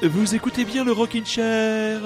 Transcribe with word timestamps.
Vous 0.00 0.34
écoutez 0.34 0.64
bien 0.64 0.84
le 0.84 0.92
Rockin' 0.92 1.26
Chair. 1.26 2.00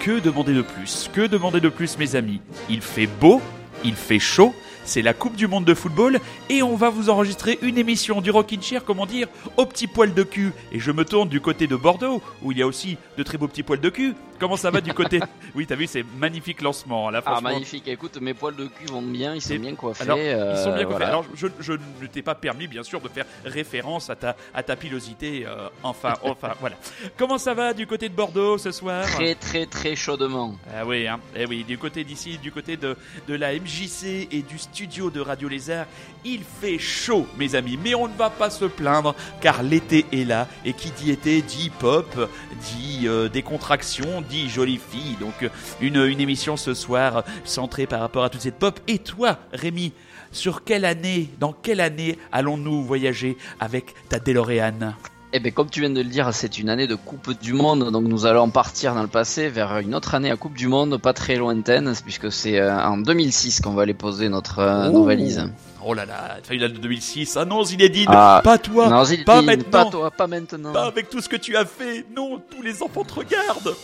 Que 0.00 0.18
demander 0.18 0.52
de 0.52 0.62
plus? 0.62 1.08
Que 1.12 1.28
demander 1.28 1.60
de 1.60 1.68
plus, 1.68 1.96
mes 1.96 2.16
amis? 2.16 2.40
Il 2.68 2.80
fait 2.80 3.06
beau, 3.06 3.40
il 3.84 3.94
fait 3.94 4.18
chaud, 4.18 4.52
c'est 4.84 5.02
la 5.02 5.14
Coupe 5.14 5.36
du 5.36 5.46
Monde 5.46 5.64
de 5.64 5.74
football 5.74 6.18
et 6.48 6.62
on 6.62 6.74
va 6.76 6.90
vous 6.90 7.10
enregistrer 7.10 7.58
une 7.62 7.78
émission 7.78 8.20
du 8.20 8.30
Rockin' 8.30 8.62
Chair, 8.62 8.84
comment 8.84 9.06
dire, 9.06 9.28
au 9.56 9.66
petit 9.66 9.86
poil 9.86 10.14
de 10.14 10.22
cul. 10.22 10.52
Et 10.72 10.80
je 10.80 10.90
me 10.90 11.04
tourne 11.04 11.28
du 11.28 11.40
côté 11.40 11.66
de 11.66 11.76
Bordeaux, 11.76 12.22
où 12.42 12.52
il 12.52 12.58
y 12.58 12.62
a 12.62 12.66
aussi 12.66 12.96
de 13.16 13.22
très 13.22 13.38
beaux 13.38 13.48
petits 13.48 13.62
poils 13.62 13.80
de 13.80 13.90
cul. 13.90 14.14
Comment 14.38 14.56
ça 14.56 14.70
va 14.70 14.80
du 14.80 14.94
côté 14.94 15.20
Oui, 15.54 15.66
t'as 15.66 15.74
vu, 15.76 15.86
c'est 15.86 16.04
magnifique 16.18 16.62
lancement. 16.62 17.10
Là, 17.10 17.22
Ah, 17.26 17.40
magnifique. 17.42 17.86
Écoute, 17.88 18.18
mes 18.22 18.32
poils 18.32 18.56
de 18.56 18.66
cul 18.66 18.86
vont 18.86 19.02
bien, 19.02 19.34
ils 19.34 19.42
sont 19.42 19.56
bien 19.56 19.74
coiffés. 19.74 20.02
Alors, 20.04 20.16
ils 20.16 20.22
sont 20.22 20.30
bien 20.30 20.40
euh, 20.40 20.74
coiffés. 20.76 20.84
voilà. 20.86 21.06
Alors, 21.08 21.24
je, 21.34 21.46
je 21.60 21.72
ne 21.74 22.06
t'ai 22.06 22.22
pas 22.22 22.34
permis, 22.34 22.66
bien 22.66 22.82
sûr, 22.82 23.00
de 23.02 23.08
faire 23.08 23.26
référence 23.44 24.08
à 24.08 24.16
ta, 24.16 24.36
à 24.54 24.62
ta 24.62 24.76
pilosité. 24.76 25.44
euh, 25.46 25.68
enfin, 25.82 26.14
enfin, 26.22 26.54
voilà. 26.58 26.76
Comment 27.18 27.36
ça 27.36 27.52
va 27.52 27.74
du 27.74 27.86
côté 27.86 28.08
de 28.08 28.14
Bordeaux 28.14 28.56
ce 28.56 28.72
soir? 28.72 29.04
Très, 29.04 29.34
très, 29.34 29.66
très 29.66 29.94
chaudement. 29.94 30.56
Ah 30.74 30.86
oui, 30.86 31.06
hein. 31.06 31.20
eh 31.36 31.44
oui, 31.44 31.62
du 31.64 31.76
côté 31.76 32.02
d'ici, 32.04 32.38
du 32.38 32.50
côté 32.50 32.78
de, 32.78 32.96
de 33.28 33.34
la 33.34 33.52
MJC 33.52 34.26
et 34.32 34.40
du 34.42 34.58
studio 34.72 35.10
de 35.10 35.20
Radio 35.20 35.48
Lézard, 35.48 35.86
il 36.24 36.42
fait 36.44 36.78
chaud, 36.78 37.26
mes 37.36 37.54
amis. 37.54 37.78
Mais 37.82 37.94
on 37.94 38.06
ne 38.06 38.14
va 38.16 38.30
pas 38.30 38.50
se 38.50 38.64
plaindre, 38.64 39.14
car 39.40 39.62
l'été 39.62 40.06
est 40.12 40.24
là. 40.24 40.46
Et 40.64 40.72
qui 40.72 40.90
dit 40.90 41.10
été 41.10 41.42
dit 41.42 41.70
pop, 41.70 42.30
dit 42.72 43.08
euh, 43.08 43.28
décontraction, 43.28 44.20
dit 44.22 44.48
jolie 44.48 44.78
fille. 44.78 45.16
Donc, 45.20 45.50
une, 45.80 46.04
une 46.04 46.20
émission 46.20 46.56
ce 46.56 46.74
soir 46.74 47.24
centrée 47.44 47.86
par 47.86 48.00
rapport 48.00 48.24
à 48.24 48.30
toute 48.30 48.42
cette 48.42 48.58
pop. 48.58 48.78
Et 48.86 48.98
toi, 48.98 49.38
Rémi, 49.52 49.92
sur 50.30 50.62
quelle 50.62 50.84
année, 50.84 51.30
dans 51.40 51.52
quelle 51.52 51.80
année 51.80 52.16
allons-nous 52.30 52.84
voyager 52.84 53.36
avec 53.58 53.94
ta 54.08 54.20
DeLorean? 54.20 54.94
Eh 55.32 55.38
bien, 55.38 55.52
comme 55.52 55.70
tu 55.70 55.78
viens 55.80 55.90
de 55.90 56.00
le 56.00 56.08
dire, 56.08 56.28
c'est 56.32 56.58
une 56.58 56.68
année 56.68 56.88
de 56.88 56.96
Coupe 56.96 57.38
du 57.40 57.52
Monde, 57.52 57.92
donc 57.92 58.04
nous 58.04 58.26
allons 58.26 58.50
partir 58.50 58.94
dans 58.96 59.02
le 59.02 59.08
passé 59.08 59.48
vers 59.48 59.78
une 59.78 59.94
autre 59.94 60.16
année 60.16 60.28
à 60.30 60.36
Coupe 60.36 60.54
du 60.54 60.66
Monde, 60.66 60.96
pas 60.96 61.12
très 61.12 61.36
lointaine, 61.36 61.92
puisque 62.04 62.32
c'est 62.32 62.58
euh, 62.58 62.76
en 62.84 62.96
2006 62.96 63.60
qu'on 63.60 63.70
va 63.70 63.82
aller 63.82 63.94
poser 63.94 64.28
notre, 64.28 64.58
euh, 64.58 64.88
nos 64.90 65.02
Oh. 65.02 65.04
valises. 65.04 65.48
Oh 65.84 65.94
là 65.94 66.04
là, 66.04 66.38
tu 66.42 66.50
as 66.50 66.54
une 66.56 66.60
date 66.62 66.72
de 66.72 66.78
2006. 66.78 67.36
Ah 67.36 67.44
non, 67.44 67.62
Zinedine, 67.62 68.08
Ah, 68.08 68.40
pas 68.42 68.58
toi, 68.58 68.88
non, 68.88 69.04
Zinedine, 69.04 69.24
pas 69.24 69.40
maintenant. 69.40 69.70
pas 69.70 69.84
toi, 69.90 70.10
pas 70.10 70.26
maintenant. 70.26 70.72
Pas 70.72 70.86
avec 70.86 71.08
tout 71.08 71.20
ce 71.20 71.28
que 71.28 71.36
tu 71.36 71.56
as 71.56 71.64
fait. 71.64 72.04
Non, 72.14 72.42
tous 72.50 72.60
les 72.62 72.82
enfants 72.82 73.04
te 73.04 73.14
regardent. 73.14 73.74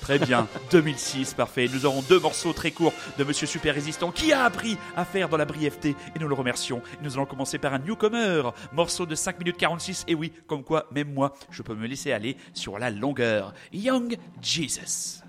Très 0.00 0.18
bien, 0.18 0.48
2006, 0.70 1.34
parfait. 1.34 1.68
Nous 1.72 1.86
aurons 1.86 2.02
deux 2.02 2.18
morceaux 2.18 2.52
très 2.52 2.70
courts 2.70 2.92
de 3.18 3.24
Monsieur 3.24 3.46
Super 3.46 3.74
Résistant 3.74 4.10
qui 4.10 4.32
a 4.32 4.44
appris 4.44 4.76
à 4.96 5.04
faire 5.04 5.28
dans 5.28 5.36
la 5.36 5.44
brièveté 5.44 5.94
et 6.14 6.18
nous 6.18 6.28
le 6.28 6.34
remercions. 6.34 6.82
Nous 7.02 7.14
allons 7.14 7.26
commencer 7.26 7.58
par 7.58 7.74
un 7.74 7.78
newcomer, 7.78 8.42
morceau 8.72 9.06
de 9.06 9.14
5 9.14 9.38
minutes 9.38 9.56
46. 9.56 10.04
Et 10.08 10.14
oui, 10.14 10.32
comme 10.46 10.64
quoi, 10.64 10.86
même 10.92 11.12
moi, 11.12 11.34
je 11.50 11.62
peux 11.62 11.74
me 11.74 11.86
laisser 11.86 12.12
aller 12.12 12.36
sur 12.54 12.78
la 12.78 12.90
longueur. 12.90 13.54
Young 13.72 14.16
Jesus. 14.42 15.22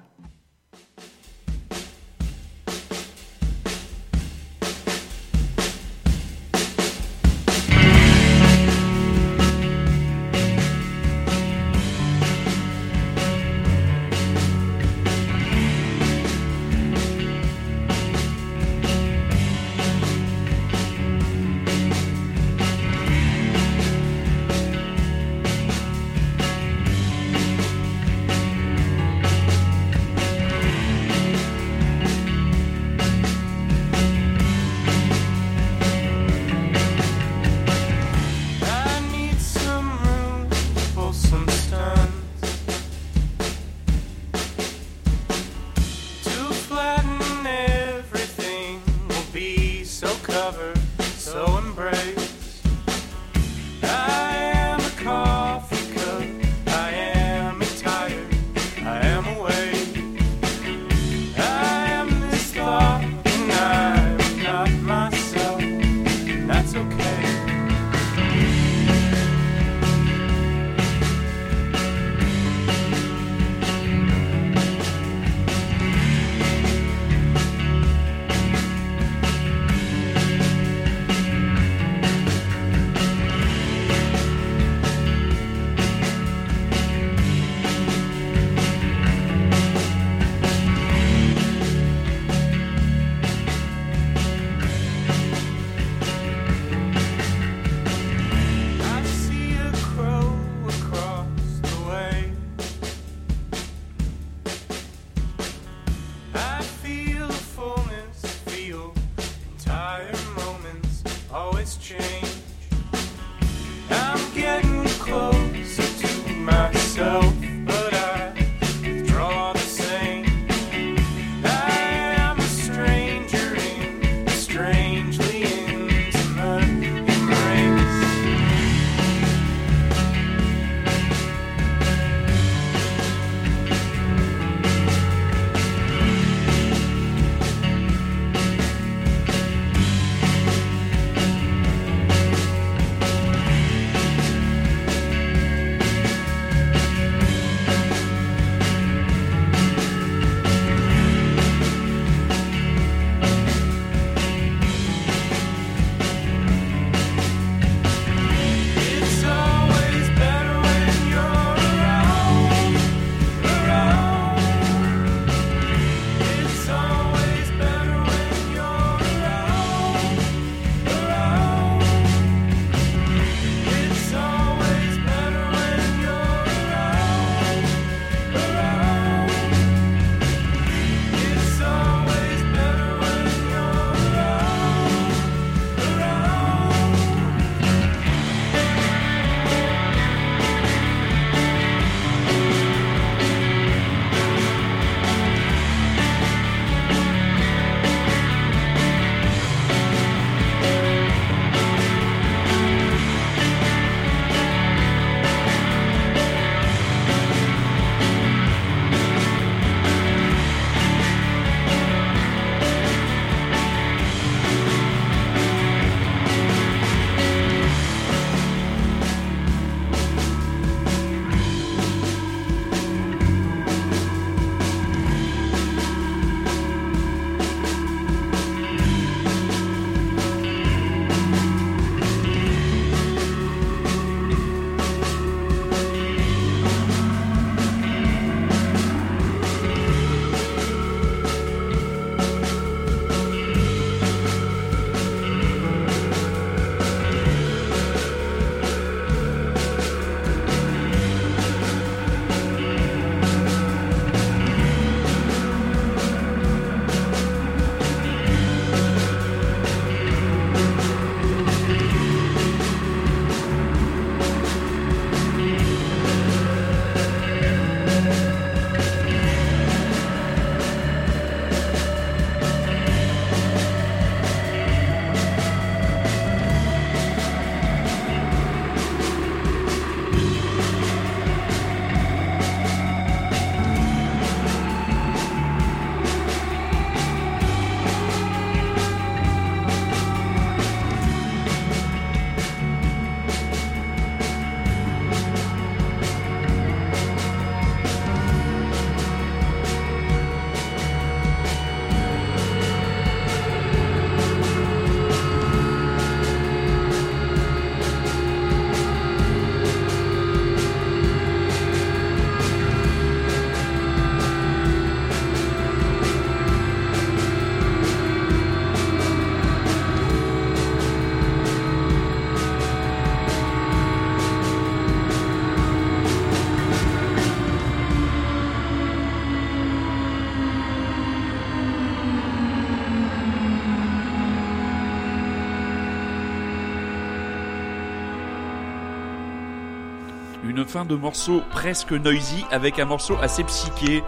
Une 340.62 340.68
fin 340.68 340.86
de 340.86 340.94
morceau 340.96 341.42
presque 341.50 341.92
noisy 341.92 342.46
avec 342.52 342.78
un 342.78 342.86
morceau 342.86 343.18
assez 343.20 343.44
psyché. 343.44 344.04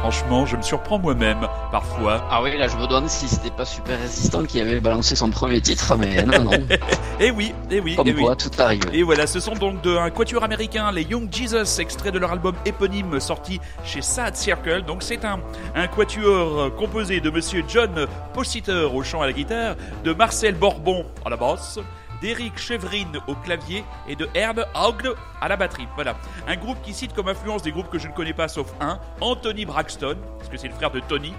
Franchement, 0.00 0.46
je 0.46 0.56
me 0.56 0.62
surprends 0.62 0.98
moi-même, 0.98 1.46
parfois. 1.70 2.26
Ah 2.30 2.42
oui, 2.42 2.56
là 2.56 2.66
je 2.66 2.76
me 2.76 2.86
demande 2.86 3.08
si 3.10 3.28
c'était 3.28 3.50
pas 3.50 3.66
Super 3.66 3.98
Résistant 3.98 4.44
qui 4.44 4.58
avait 4.60 4.80
balancé 4.80 5.16
son 5.16 5.28
premier 5.30 5.60
titre, 5.60 5.96
mais 5.96 6.22
non, 6.24 6.44
non. 6.44 6.50
Eh 7.20 7.30
oui, 7.30 7.52
eh 7.70 7.80
oui, 7.80 7.96
Comme 7.96 8.06
eh 8.08 8.14
oui. 8.14 8.22
quoi, 8.22 8.36
tout 8.36 8.50
arrive. 8.58 8.82
Et 8.92 9.02
voilà, 9.02 9.26
ce 9.26 9.40
sont 9.40 9.54
donc 9.54 9.82
de 9.82 9.96
un 9.96 10.08
quatuor 10.10 10.44
américain, 10.44 10.90
les 10.92 11.02
Young 11.02 11.28
Jesus, 11.30 11.78
extrait 11.80 12.12
de 12.12 12.18
leur 12.18 12.32
album 12.32 12.54
éponyme 12.64 13.18
sorti 13.20 13.60
chez 13.84 14.00
Sad 14.02 14.36
Circle. 14.36 14.84
Donc 14.86 15.02
c'est 15.02 15.24
un, 15.24 15.40
un 15.74 15.86
quatuor 15.88 16.74
composé 16.76 17.20
de 17.20 17.28
monsieur 17.28 17.64
John 17.68 18.06
Possiter 18.32 18.88
au 18.94 19.02
chant 19.02 19.20
à 19.20 19.26
la 19.26 19.32
guitare, 19.32 19.74
de 20.04 20.12
Marcel 20.12 20.54
Borbon 20.54 21.04
à 21.26 21.28
la 21.30 21.36
basse, 21.36 21.80
d'Eric 22.20 22.58
Chevrine 22.58 23.20
au 23.26 23.34
clavier 23.34 23.84
et 24.08 24.16
de 24.16 24.28
Herb 24.34 24.64
Haugl 24.74 25.14
à 25.40 25.48
la 25.48 25.56
batterie. 25.56 25.88
Voilà. 25.94 26.16
Un 26.46 26.56
groupe 26.56 26.80
qui 26.82 26.94
cite 26.94 27.12
comme 27.14 27.28
influence 27.28 27.62
des 27.62 27.72
groupes 27.72 27.90
que 27.90 27.98
je 27.98 28.08
ne 28.08 28.12
connais 28.12 28.32
pas 28.32 28.48
sauf 28.48 28.72
un, 28.80 28.98
Anthony 29.20 29.64
Braxton, 29.64 30.16
parce 30.38 30.48
que 30.48 30.56
c'est 30.56 30.68
le 30.68 30.74
frère 30.74 30.90
de 30.90 31.00
Tony, 31.00 31.32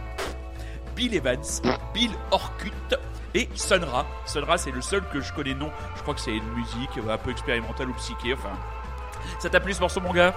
Bill 0.96 1.16
Evans, 1.16 1.44
Bill 1.94 2.12
Orkut 2.32 2.96
et 3.34 3.50
Sonra. 3.56 4.06
Sonra, 4.26 4.58
c'est 4.58 4.72
le 4.72 4.82
seul 4.82 5.02
que 5.12 5.22
je 5.22 5.32
connais 5.34 5.54
non. 5.54 5.72
Je 5.96 6.02
crois 6.02 6.14
que 6.14 6.22
c'est 6.22 6.36
une 6.36 6.50
musique 6.54 6.90
un 7.10 7.18
peu 7.18 7.32
expérimentale 7.32 7.90
ou 7.90 7.94
psyché. 7.94 8.34
Enfin, 8.34 8.52
ça 9.40 9.50
t'a 9.50 9.60
plu 9.60 9.74
ce 9.74 9.80
morceau, 9.80 10.02
mon 10.02 10.12
gars? 10.12 10.34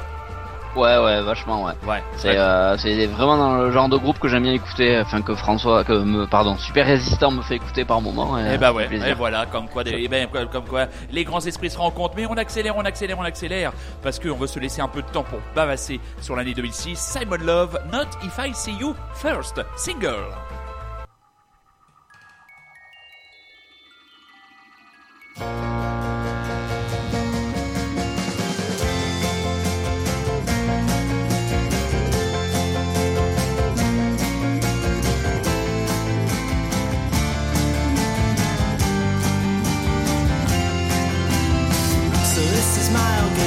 Ouais, 0.75 0.97
ouais, 0.97 1.21
vachement, 1.23 1.65
ouais. 1.65 1.73
Ouais. 1.87 2.03
C'est 2.17 2.37
euh, 2.39 2.79
c'est 2.79 3.07
vraiment 3.07 3.37
dans 3.37 3.57
le 3.59 3.71
genre 3.73 3.91
de 3.91 3.97
groupe 3.99 4.19
que 4.19 4.27
j'aime 4.29 4.45
bien 4.45 4.53
écouter, 4.55 4.99
enfin 5.01 5.21
que 5.21 5.35
François, 5.35 5.85
que 5.85 5.93
me, 5.93 6.27
pardon, 6.27 6.57
Super 6.57 6.87
Résistant 6.87 7.31
me 7.31 7.43
fait 7.43 7.57
écouter 7.57 7.85
par 7.85 8.01
moment. 8.01 8.39
Et, 8.39 8.53
Eh 8.55 8.59
bah 8.59 8.69
ça 8.69 8.73
ouais, 8.73 8.89
et 8.91 9.13
voilà, 9.15 9.45
comme 9.45 9.69
quoi, 9.69 9.85
des- 9.85 9.97
eh 9.99 10.09
ben, 10.09 10.27
comme- 10.33 10.49
comme 10.49 10.65
quoi, 10.65 10.87
les 11.11 11.25
grands 11.25 11.41
esprits 11.45 11.69
se 11.69 11.77
rencontrent, 11.77 12.15
mais 12.17 12.25
on 12.27 12.35
accélère, 12.39 12.75
on 12.77 12.85
accélère, 12.87 13.19
on 13.19 13.23
accélère, 13.25 13.73
parce 14.03 14.19
qu'on 14.19 14.35
veut 14.37 14.47
se 14.47 14.59
laisser 14.59 14.81
un 14.81 14.89
peu 14.89 15.03
de 15.03 15.09
temps 15.09 15.25
pour 15.25 15.41
bavasser 15.55 16.01
sur 16.23 16.37
l'année 16.37 16.55
2006. 16.55 16.97
Simon 16.99 17.37
Love, 17.45 17.79
Not 17.93 18.09
If 18.25 18.39
I 18.39 18.55
See 18.55 18.73
You 18.81 18.95
First, 19.15 19.61
single. 19.77 20.25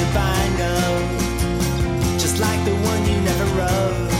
Old 0.04 1.06
just 2.18 2.38
like 2.38 2.60
the 2.64 2.74
one 2.90 3.00
you 3.10 3.18
never 3.20 3.46
wrote. 3.56 4.10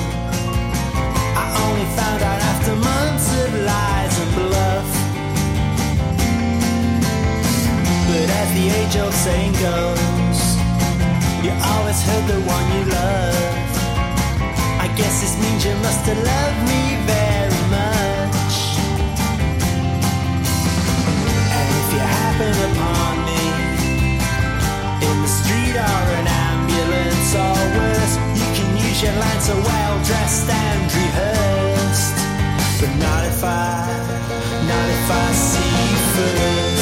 I 1.43 1.45
only 1.65 1.87
found 1.99 2.23
out 2.23 2.41
after 2.53 2.75
months 2.91 3.27
of 3.43 3.49
lies 3.71 4.15
and 4.23 4.31
bluff. 4.39 4.91
But 8.09 8.29
as 8.41 8.49
the 8.59 8.67
age-old 8.81 9.17
saying 9.27 9.53
goes, 9.69 10.41
you 11.45 11.53
always 11.73 12.01
heard 12.09 12.27
the 12.35 12.41
one 12.55 12.67
you 12.75 12.83
love. 13.01 13.37
I 14.85 14.89
guess 14.97 15.21
this 15.21 15.35
means 15.43 15.65
you 15.65 15.75
must 15.87 16.03
have 16.07 16.21
loved 16.33 16.61
me 16.71 17.26
or 25.79 26.07
an 26.21 26.27
ambulance 26.27 27.35
or 27.35 27.57
worse. 27.77 28.15
You 28.41 28.49
can 28.57 28.71
use 28.77 29.03
your 29.03 29.17
so 29.41 29.55
well 29.55 29.95
dressed 30.05 30.49
and 30.49 30.83
rehearsed. 30.95 32.17
But 32.81 32.93
not 32.97 33.23
if 33.27 33.45
I, 33.45 33.87
not 34.71 34.89
if 34.97 35.11
I 35.11 35.33
see 35.33 35.73
you 35.91 36.01
first. 36.15 36.76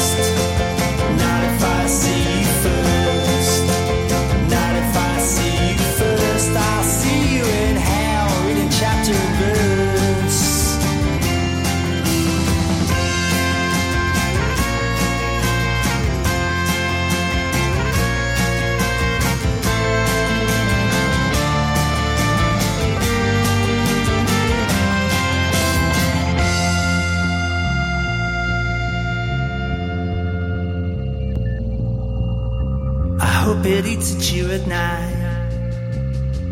Night, 34.75 35.17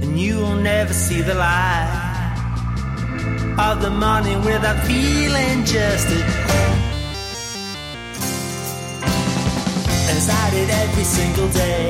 and 0.02 0.12
you 0.22 0.34
will 0.42 0.60
never 0.72 0.94
see 1.06 1.20
the 1.30 1.34
light 1.34 1.90
of 3.68 3.76
the 3.84 3.92
morning 4.04 4.38
without 4.50 4.78
feeling 4.90 5.56
just 5.74 6.06
at 6.18 6.26
home. 6.48 6.80
As 10.14 10.26
I 10.42 10.44
did 10.54 10.68
every 10.84 11.06
single 11.18 11.48
day, 11.64 11.86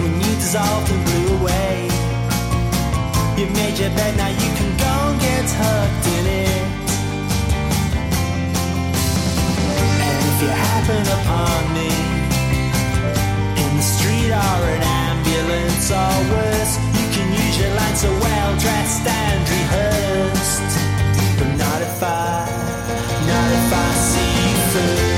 when 0.00 0.12
you 0.22 0.32
dissolved 0.42 0.90
and 0.94 1.02
blew 1.06 1.28
away. 1.38 1.74
You 3.38 3.46
made 3.60 3.76
your 3.82 3.92
bed, 3.98 4.12
now 4.22 4.32
you 4.42 4.50
can 4.58 4.70
go 4.84 4.94
and 5.08 5.18
get 5.26 5.42
tucked 5.56 6.06
in 6.16 6.24
it. 6.44 6.62
And 10.06 10.18
if 10.30 10.36
you 10.42 10.50
happen 10.66 11.02
upon 11.18 11.60
me 11.76 12.11
or 14.32 14.62
an 14.76 14.82
ambulance 14.82 15.90
or 15.90 16.14
worse, 16.32 16.74
you 16.98 17.06
can 17.14 17.28
use 17.32 17.58
your 17.60 17.72
line 17.74 17.96
so 17.96 18.10
well 18.24 18.52
dressed 18.58 19.06
and 19.06 19.40
rehearsed. 19.48 20.72
But 21.38 21.50
not 21.56 21.80
if 21.82 22.02
I, 22.02 22.46
not 23.28 23.48
if 23.60 23.72
I 23.72 23.88
see 24.10 24.32
you 24.48 24.56
first. 24.72 25.11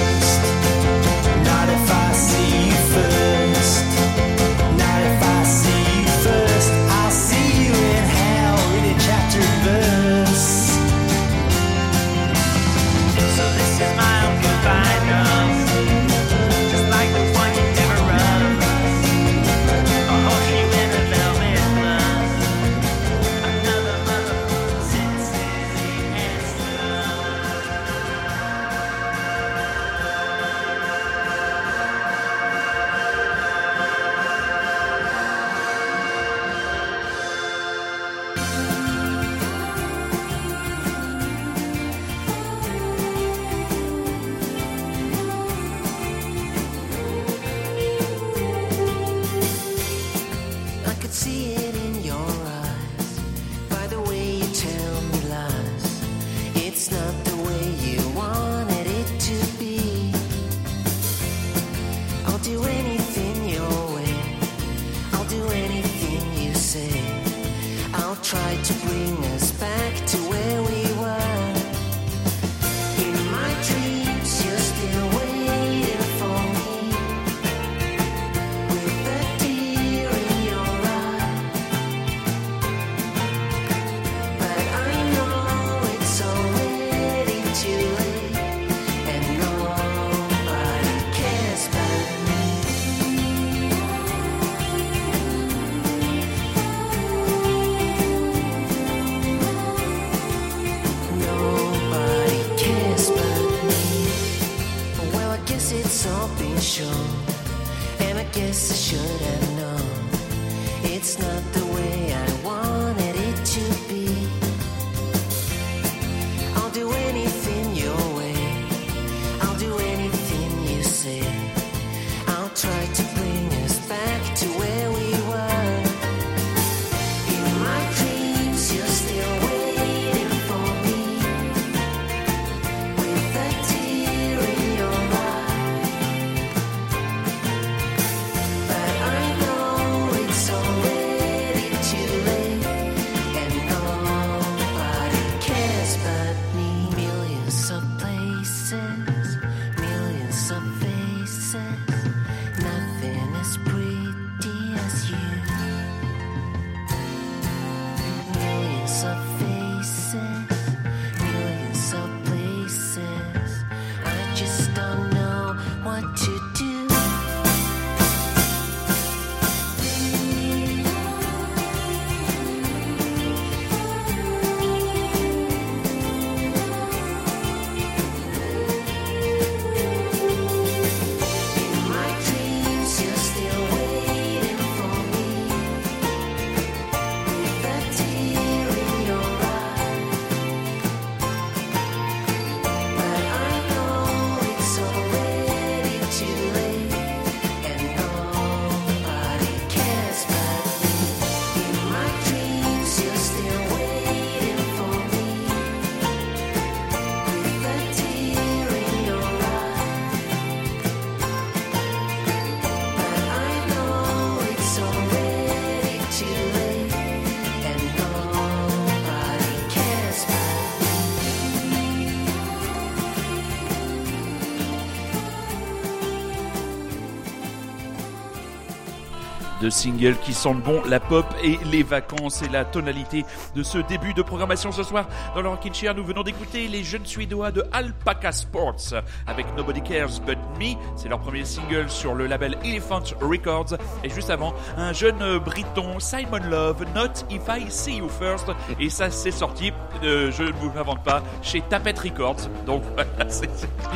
Deux 229.65 229.71
singles 229.71 230.19
qui 230.19 230.35
sentent 230.35 230.61
bon 230.63 230.83
la 230.87 231.01
pop 231.01 231.25
et 231.43 231.59
les 231.65 231.83
vacances 231.83 232.43
et 232.43 232.49
la 232.51 232.67
tonalité 232.67 233.25
de 233.57 233.63
ce 233.63 233.79
début 233.79 234.13
de 234.13 234.21
programmation 234.21 234.73
ce 234.73 234.83
soir. 234.83 235.07
Dans 235.35 235.41
le 235.41 235.49
Rockin' 235.49 235.73
Chair, 235.73 235.95
nous 235.95 236.05
venons 236.05 236.23
d'écouter 236.23 236.69
les 236.69 236.85
jeunes 236.85 237.07
Suédois 237.07 237.51
de 237.51 237.65
Alpaca 237.73 238.31
Sports 238.31 238.93
avec 239.27 239.47
Nobody 239.57 239.81
Cares 239.81 240.21
But 240.27 240.39
Me. 240.61 240.75
C'est 240.97 241.09
leur 241.09 241.19
premier 241.19 241.47
single 241.47 241.89
sur 241.89 242.15
le 242.15 242.27
label 242.27 242.59
Elephant 242.63 243.01
Records. 243.23 243.79
Et 244.03 244.11
juste 244.11 244.29
avant, 244.29 244.53
un 244.77 244.93
jeune 244.93 245.39
Briton, 245.39 245.99
Simon 245.99 246.47
Love, 246.51 246.85
Not 246.95 247.25
If 247.31 247.45
I 247.49 247.65
See 247.71 247.97
You 247.97 248.11
First. 248.11 248.51
Et 248.79 248.91
ça, 248.91 249.11
c'est 249.11 249.31
sorti, 249.31 249.73
euh, 250.03 250.31
je 250.31 250.43
ne 250.43 250.53
vous 250.53 250.71
l'invente 250.77 251.03
pas, 251.05 251.23
chez 251.41 251.63
Tapette 251.63 252.01
Records. 252.01 252.51
Donc 252.67 252.83
voilà, 252.95 253.31
c'est... 253.31 253.49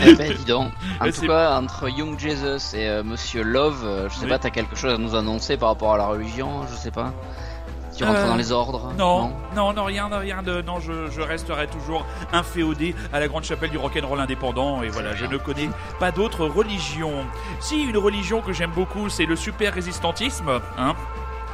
Eh 0.03 0.15
ben, 0.15 0.33
dis 0.33 0.45
donc. 0.47 0.73
En 1.03 1.11
tout 1.11 1.27
cas, 1.27 1.59
entre 1.61 1.91
Young 1.91 2.19
Jesus 2.19 2.75
et 2.75 2.89
euh, 2.89 3.03
Monsieur 3.05 3.43
Love, 3.43 3.83
euh, 3.85 4.09
je 4.09 4.15
sais 4.15 4.23
Oui. 4.25 4.31
pas, 4.31 4.39
t'as 4.39 4.49
quelque 4.51 4.75
chose 4.75 4.95
à 4.95 4.97
nous 4.97 5.15
annoncer 5.15 5.58
par 5.59 5.69
rapport 5.71 5.95
à 5.95 5.99
la 5.99 6.07
religion, 6.07 6.63
je 6.71 6.77
sais 6.77 6.91
pas. 6.91 7.13
Tu 7.97 8.05
rentres 8.05 8.19
Euh, 8.21 8.29
dans 8.29 8.37
les 8.37 8.53
ordres 8.53 8.93
Non, 8.97 9.33
non, 9.57 9.73
non, 9.73 9.85
rien, 9.85 10.09
rien 10.13 10.41
de, 10.43 10.63
non, 10.63 10.79
je, 10.79 11.11
je 11.11 11.21
resterai 11.21 11.67
toujours 11.67 12.07
un 12.33 12.45
féodé 12.45 12.95
à 13.13 13.19
la 13.19 13.27
grande 13.27 13.43
chapelle 13.43 13.71
du 13.71 13.79
rock'n'roll 13.79 14.21
indépendant 14.21 14.83
et 14.83 14.89
voilà, 14.89 15.15
je 15.17 15.25
ne 15.27 15.37
connais 15.37 15.69
pas 15.99 16.13
d'autres 16.13 16.47
religions. 16.47 17.25
Si 17.59 17.83
une 17.83 17.99
religion 17.99 18.41
que 18.41 18.53
j'aime 18.53 18.71
beaucoup, 18.71 19.09
c'est 19.09 19.27
le 19.27 19.35
super 19.35 19.75
résistantisme, 19.75 20.61
hein. 20.79 20.95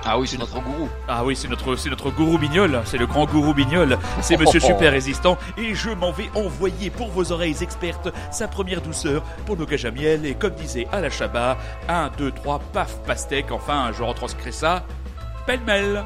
Ah 0.06 0.18
oui, 0.18 0.28
c'est 0.28 0.38
notre 0.38 0.60
gourou. 0.60 0.88
Ah 1.08 1.24
oui, 1.24 1.34
c'est 1.34 1.48
notre, 1.48 1.76
c'est 1.76 1.88
notre 1.88 2.10
gourou 2.10 2.36
Bignol, 2.36 2.82
c'est 2.84 2.98
le 2.98 3.06
grand 3.06 3.24
gourou 3.24 3.54
Bignol, 3.54 3.98
c'est 4.20 4.36
Monsieur 4.36 4.60
Super 4.60 4.92
Résistant, 4.92 5.38
et 5.56 5.74
je 5.74 5.90
m'en 5.90 6.12
vais 6.12 6.30
envoyer 6.34 6.90
pour 6.90 7.08
vos 7.08 7.32
oreilles 7.32 7.56
expertes 7.62 8.08
sa 8.30 8.46
première 8.46 8.82
douceur 8.82 9.22
pour 9.46 9.56
nos 9.56 9.64
cages 9.64 9.86
à 9.86 9.90
miel, 9.90 10.26
et 10.26 10.34
comme 10.34 10.54
disait 10.54 10.86
Chabat, 11.10 11.56
1, 11.88 12.10
2, 12.18 12.32
3, 12.32 12.58
paf, 12.72 13.02
pastèque, 13.06 13.50
enfin, 13.50 13.92
je 13.96 14.02
retranscris 14.02 14.52
ça, 14.52 14.84
pêle-mêle. 15.46 16.04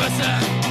Homicide 0.00 0.69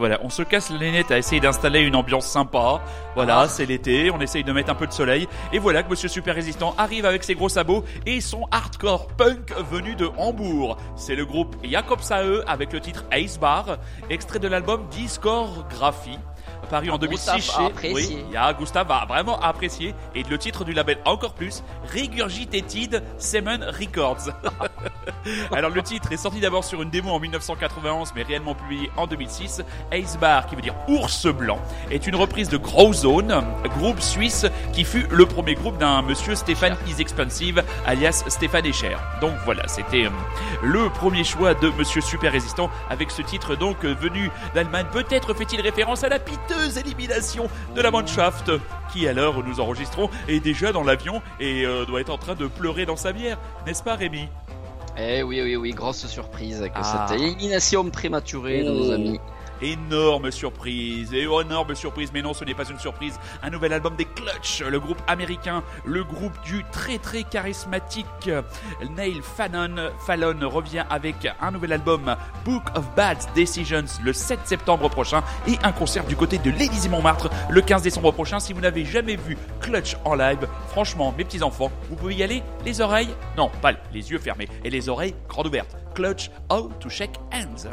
voilà, 0.00 0.18
on 0.24 0.30
se 0.30 0.42
casse 0.42 0.70
les 0.70 0.90
nez 0.92 1.04
à 1.10 1.18
essayer 1.18 1.40
d'installer 1.42 1.80
une 1.80 1.94
ambiance 1.94 2.24
sympa. 2.26 2.80
Voilà, 3.14 3.40
Ah. 3.40 3.48
c'est 3.48 3.66
l'été, 3.66 4.10
on 4.10 4.18
essaye 4.20 4.42
de 4.42 4.50
mettre 4.52 4.70
un 4.70 4.74
peu 4.74 4.86
de 4.86 4.92
soleil. 4.92 5.28
Et 5.52 5.58
voilà 5.58 5.82
que 5.82 5.90
Monsieur 5.90 6.08
Super 6.08 6.34
Résistant 6.34 6.74
arrive 6.78 7.04
avec 7.04 7.22
ses 7.22 7.34
gros 7.34 7.50
sabots 7.50 7.84
et 8.06 8.22
son 8.22 8.46
hardcore 8.50 9.08
punk 9.08 9.52
venu 9.70 9.94
de 9.96 10.10
Hambourg. 10.16 10.78
C'est 10.96 11.14
le 11.14 11.26
groupe 11.26 11.54
Jakob 11.62 12.00
Sae 12.00 12.42
avec 12.46 12.72
le 12.72 12.80
titre 12.80 13.04
Ace 13.12 13.38
Bar, 13.38 13.76
extrait 14.08 14.38
de 14.38 14.48
l'album 14.48 14.86
Discographie. 14.90 16.18
Paru 16.68 16.90
en 16.90 16.94
Ah, 16.94 16.98
2006 16.98 17.30
Gustave 17.36 17.40
chez 17.40 17.62
a 17.62 17.66
apprécié. 17.66 18.24
Oui, 18.30 18.54
Gustave 18.58 18.88
va 18.88 19.04
vraiment 19.08 19.40
apprécier 19.40 19.94
et 20.14 20.22
le 20.22 20.38
titre 20.38 20.64
du 20.64 20.72
label 20.72 20.98
encore 21.04 21.34
plus 21.34 21.62
Regurgitated 21.92 23.02
Semen 23.18 23.64
Records. 23.64 24.30
Alors 25.52 25.70
le 25.70 25.82
titre 25.82 26.12
est 26.12 26.16
sorti 26.16 26.40
d'abord 26.40 26.64
sur 26.64 26.82
une 26.82 26.90
démo 26.90 27.10
en 27.10 27.20
1991 27.20 28.12
mais 28.14 28.22
réellement 28.22 28.54
publié 28.54 28.90
en 28.96 29.06
2006. 29.06 29.62
Ace 29.92 30.16
Bar 30.18 30.46
qui 30.46 30.56
veut 30.56 30.62
dire 30.62 30.74
ours 30.88 31.26
blanc 31.26 31.58
est 31.90 32.06
une 32.06 32.16
reprise 32.16 32.48
de 32.48 32.56
Grow 32.56 32.92
Zone, 32.92 33.42
groupe 33.78 34.00
suisse 34.00 34.46
qui 34.72 34.84
fut 34.84 35.06
le 35.10 35.26
premier 35.26 35.54
groupe 35.54 35.78
d'un 35.78 36.02
monsieur 36.02 36.34
Stéphane 36.34 36.76
Is 36.86 37.00
Expensive 37.00 37.62
alias 37.86 38.24
Stéphane 38.28 38.66
Escher. 38.66 38.96
Donc 39.20 39.32
voilà, 39.44 39.66
c'était 39.68 40.06
euh, 40.06 40.10
le 40.62 40.88
premier 40.90 41.24
choix 41.24 41.54
de 41.54 41.70
monsieur 41.70 42.00
Super 42.00 42.32
Résistant 42.32 42.70
avec 42.88 43.10
ce 43.10 43.22
titre 43.22 43.54
donc 43.56 43.84
euh, 43.84 43.94
venu 43.94 44.30
d'Allemagne. 44.54 44.86
Peut-être 44.92 45.34
fait-il 45.34 45.60
référence 45.60 46.04
à 46.04 46.08
la 46.08 46.18
piteuse 46.50 46.78
élimination 46.78 47.48
de 47.74 47.80
la 47.80 47.90
Mannschaft 47.90 48.50
qui 48.92 49.06
à 49.06 49.12
l'heure 49.12 49.38
où 49.38 49.42
nous 49.42 49.60
enregistrons 49.60 50.10
est 50.28 50.40
déjà 50.40 50.72
dans 50.72 50.82
l'avion 50.82 51.22
et 51.38 51.64
euh, 51.64 51.84
doit 51.84 52.00
être 52.00 52.10
en 52.10 52.18
train 52.18 52.34
de 52.34 52.46
pleurer 52.46 52.86
dans 52.86 52.96
sa 52.96 53.12
bière, 53.12 53.38
n'est-ce 53.66 53.82
pas 53.82 53.94
Rémi? 53.94 54.28
Eh 54.98 55.22
oui, 55.22 55.40
oui, 55.42 55.56
oui, 55.56 55.70
grosse 55.70 56.06
surprise 56.06 56.60
que 56.74 56.80
Ah. 56.80 57.06
cette 57.08 57.20
élimination 57.20 57.88
prématurée 57.90 58.64
de 58.64 58.70
nos 58.70 58.90
Oh. 58.90 58.94
amis. 58.94 59.20
Énorme 59.62 60.30
surprise, 60.30 61.12
énorme 61.12 61.74
surprise, 61.74 62.10
mais 62.12 62.22
non, 62.22 62.32
ce 62.32 62.44
n'est 62.44 62.54
pas 62.54 62.68
une 62.68 62.78
surprise. 62.78 63.18
Un 63.42 63.50
nouvel 63.50 63.72
album 63.72 63.94
des 63.96 64.06
Clutch, 64.06 64.62
le 64.62 64.80
groupe 64.80 65.00
américain, 65.06 65.62
le 65.84 66.02
groupe 66.04 66.32
du 66.44 66.64
très 66.72 66.98
très 66.98 67.24
charismatique 67.24 68.30
Neil 68.96 69.20
Fallon. 69.22 69.90
Fallon 70.06 70.48
revient 70.48 70.84
avec 70.88 71.28
un 71.40 71.50
nouvel 71.50 71.72
album, 71.72 72.16
Book 72.44 72.62
of 72.74 72.84
Bad 72.94 73.18
Decisions, 73.34 73.84
le 74.02 74.12
7 74.12 74.40
septembre 74.44 74.88
prochain, 74.88 75.22
et 75.46 75.58
un 75.62 75.72
concert 75.72 76.04
du 76.06 76.16
côté 76.16 76.38
de 76.38 76.50
l'Élysée 76.50 76.88
Montmartre 76.88 77.28
le 77.50 77.60
15 77.60 77.82
décembre 77.82 78.12
prochain. 78.12 78.40
Si 78.40 78.52
vous 78.52 78.60
n'avez 78.60 78.84
jamais 78.84 79.16
vu 79.16 79.36
Clutch 79.60 79.96
en 80.04 80.14
live, 80.14 80.48
franchement, 80.68 81.14
mes 81.16 81.24
petits 81.24 81.42
enfants, 81.42 81.70
vous 81.88 81.96
pouvez 81.96 82.14
y 82.14 82.22
aller, 82.22 82.42
les 82.64 82.80
oreilles, 82.80 83.14
non, 83.36 83.50
pas 83.60 83.72
les 83.92 84.10
yeux 84.10 84.18
fermés, 84.18 84.48
et 84.64 84.70
les 84.70 84.88
oreilles 84.88 85.14
grandes 85.28 85.48
ouvertes. 85.48 85.76
Clutch, 85.94 86.30
How 86.50 86.70
to 86.80 86.88
Shake 86.88 87.16
Hands. 87.32 87.68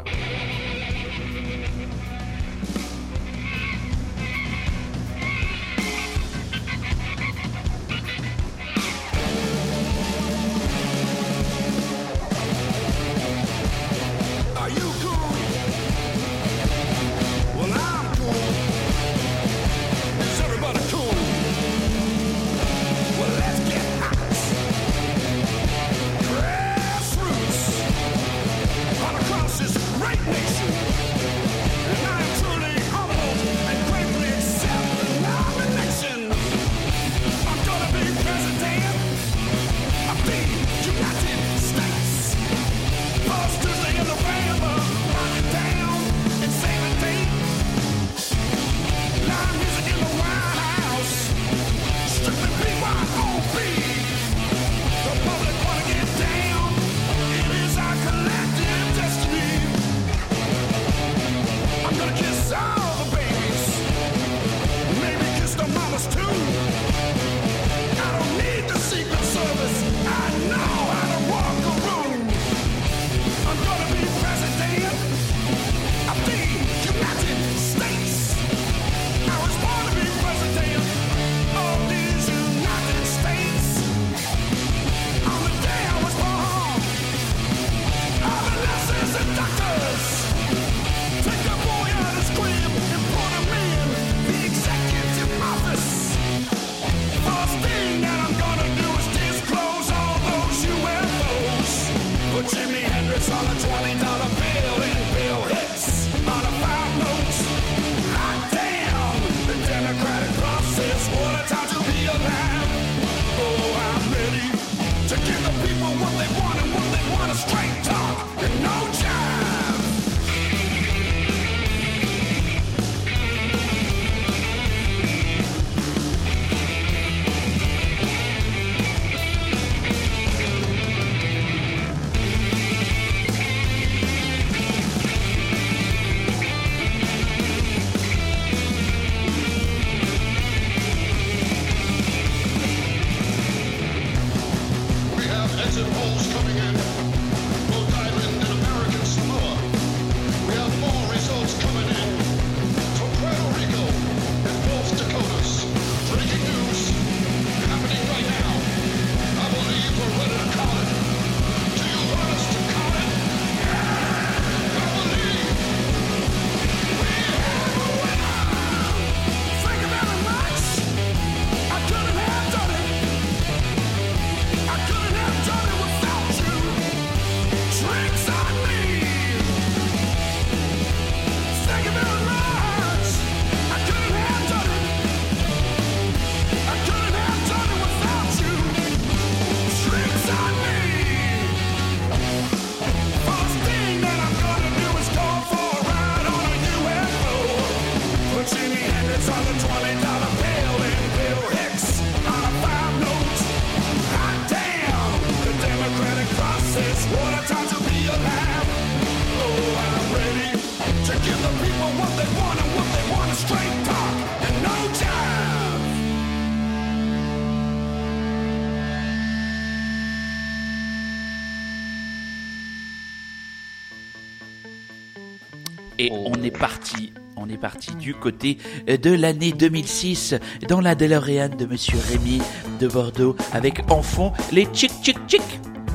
Est 226.48 226.58
parti, 226.58 227.12
on 227.36 227.48
est 227.48 227.56
parti 227.58 227.94
du 227.94 228.14
côté 228.14 228.58
de 228.86 229.10
l'année 229.14 229.52
2006 229.52 230.34
dans 230.68 230.80
la 230.80 230.94
DeLorean 230.94 231.50
de 231.56 231.66
Monsieur 231.66 231.98
Rémy 232.10 232.40
de 232.80 232.88
Bordeaux 232.88 233.36
avec 233.52 233.80
en 233.90 234.02
fond 234.02 234.32
les 234.50 234.66
Chick 234.72 234.90
Chick 235.02 235.18
Chick 235.28 235.42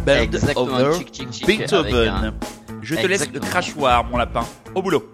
Bird 0.05 0.19
Exactement, 0.23 0.65
over 0.77 1.05
Beethoven. 1.45 2.07
un- 2.09 2.33
Je 2.81 2.95
te 2.95 3.07
laisse 3.07 3.29
le 3.31 3.39
crachoir, 3.39 4.03
mon 4.05 4.17
lapin. 4.17 4.45
Au 4.75 4.81
boulot. 4.81 5.12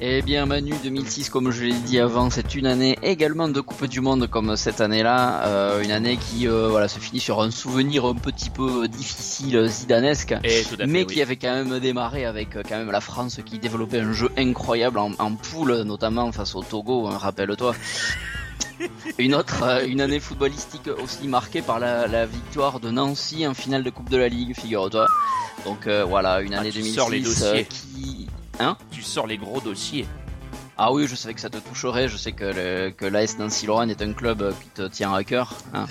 Eh 0.00 0.22
bien 0.22 0.44
Manu 0.44 0.74
2006 0.82 1.30
comme 1.30 1.50
je 1.50 1.64
l'ai 1.64 1.72
dit 1.72 1.98
avant 2.00 2.28
c'est 2.28 2.54
une 2.54 2.66
année 2.66 2.98
également 3.02 3.48
de 3.48 3.60
Coupe 3.60 3.86
du 3.86 4.00
Monde 4.00 4.26
comme 4.28 4.56
cette 4.56 4.80
année-là 4.80 5.44
euh, 5.46 5.82
une 5.82 5.92
année 5.92 6.16
qui 6.18 6.48
euh, 6.48 6.68
voilà 6.68 6.88
se 6.88 6.98
finit 6.98 7.20
sur 7.20 7.40
un 7.40 7.50
souvenir 7.50 8.04
un 8.04 8.14
petit 8.14 8.50
peu 8.50 8.88
difficile 8.88 9.66
zidanesque 9.68 10.34
Et 10.42 10.62
tout 10.64 10.74
à 10.74 10.78
fait, 10.78 10.86
mais 10.86 11.00
oui. 11.00 11.06
qui 11.06 11.22
avait 11.22 11.36
quand 11.36 11.52
même 11.54 11.78
démarré 11.78 12.24
avec 12.26 12.56
euh, 12.56 12.62
quand 12.68 12.76
même 12.76 12.90
la 12.90 13.00
France 13.00 13.38
qui 13.46 13.58
développait 13.58 14.00
un 14.00 14.12
jeu 14.12 14.30
incroyable 14.36 14.98
en, 14.98 15.12
en 15.18 15.32
poule 15.34 15.82
notamment 15.82 16.32
face 16.32 16.54
au 16.56 16.62
Togo 16.62 17.06
hein, 17.06 17.16
rappelle-toi 17.16 17.74
une 19.18 19.34
autre 19.34 19.62
euh, 19.62 19.86
une 19.86 20.00
année 20.00 20.18
footballistique 20.20 20.88
aussi 21.02 21.28
marquée 21.28 21.62
par 21.62 21.78
la, 21.78 22.08
la 22.08 22.26
victoire 22.26 22.80
de 22.80 22.90
Nancy 22.90 23.46
en 23.46 23.54
finale 23.54 23.84
de 23.84 23.90
Coupe 23.90 24.10
de 24.10 24.16
la 24.16 24.28
Ligue 24.28 24.54
figure-toi 24.58 25.06
donc 25.64 25.86
euh, 25.86 26.04
voilà 26.04 26.40
une 26.40 26.52
Ah, 26.54 26.60
année 26.60 26.70
tu 26.70 26.78
2006 26.78 26.94
sors 26.94 27.10
les 27.10 27.20
dossiers. 27.20 27.46
euh, 27.46 27.62
qui 27.62 28.23
hein 28.60 28.76
Tu 28.90 29.02
sors 29.02 29.26
les 29.26 29.36
gros 29.38 29.60
dossiers. 29.60 30.06
ah 30.78 30.92
oui, 30.92 31.06
je 31.08 31.14
savais 31.14 31.34
que 31.34 31.40
ça 31.40 31.50
te 31.50 31.58
toucherait. 31.58 32.08
Je 32.08 32.16
sais 32.16 32.32
que, 32.32 32.44
le, 32.44 32.90
que 32.90 33.04
l'AS 33.06 33.38
Nancy 33.38 33.66
Lorraine 33.66 33.90
est 33.90 34.02
un 34.02 34.12
club 34.12 34.42
euh, 34.42 34.52
qui 34.52 34.68
te 34.70 34.86
tient 34.88 35.12
à 35.14 35.22
cœur. 35.24 35.54
hein. 35.72 35.86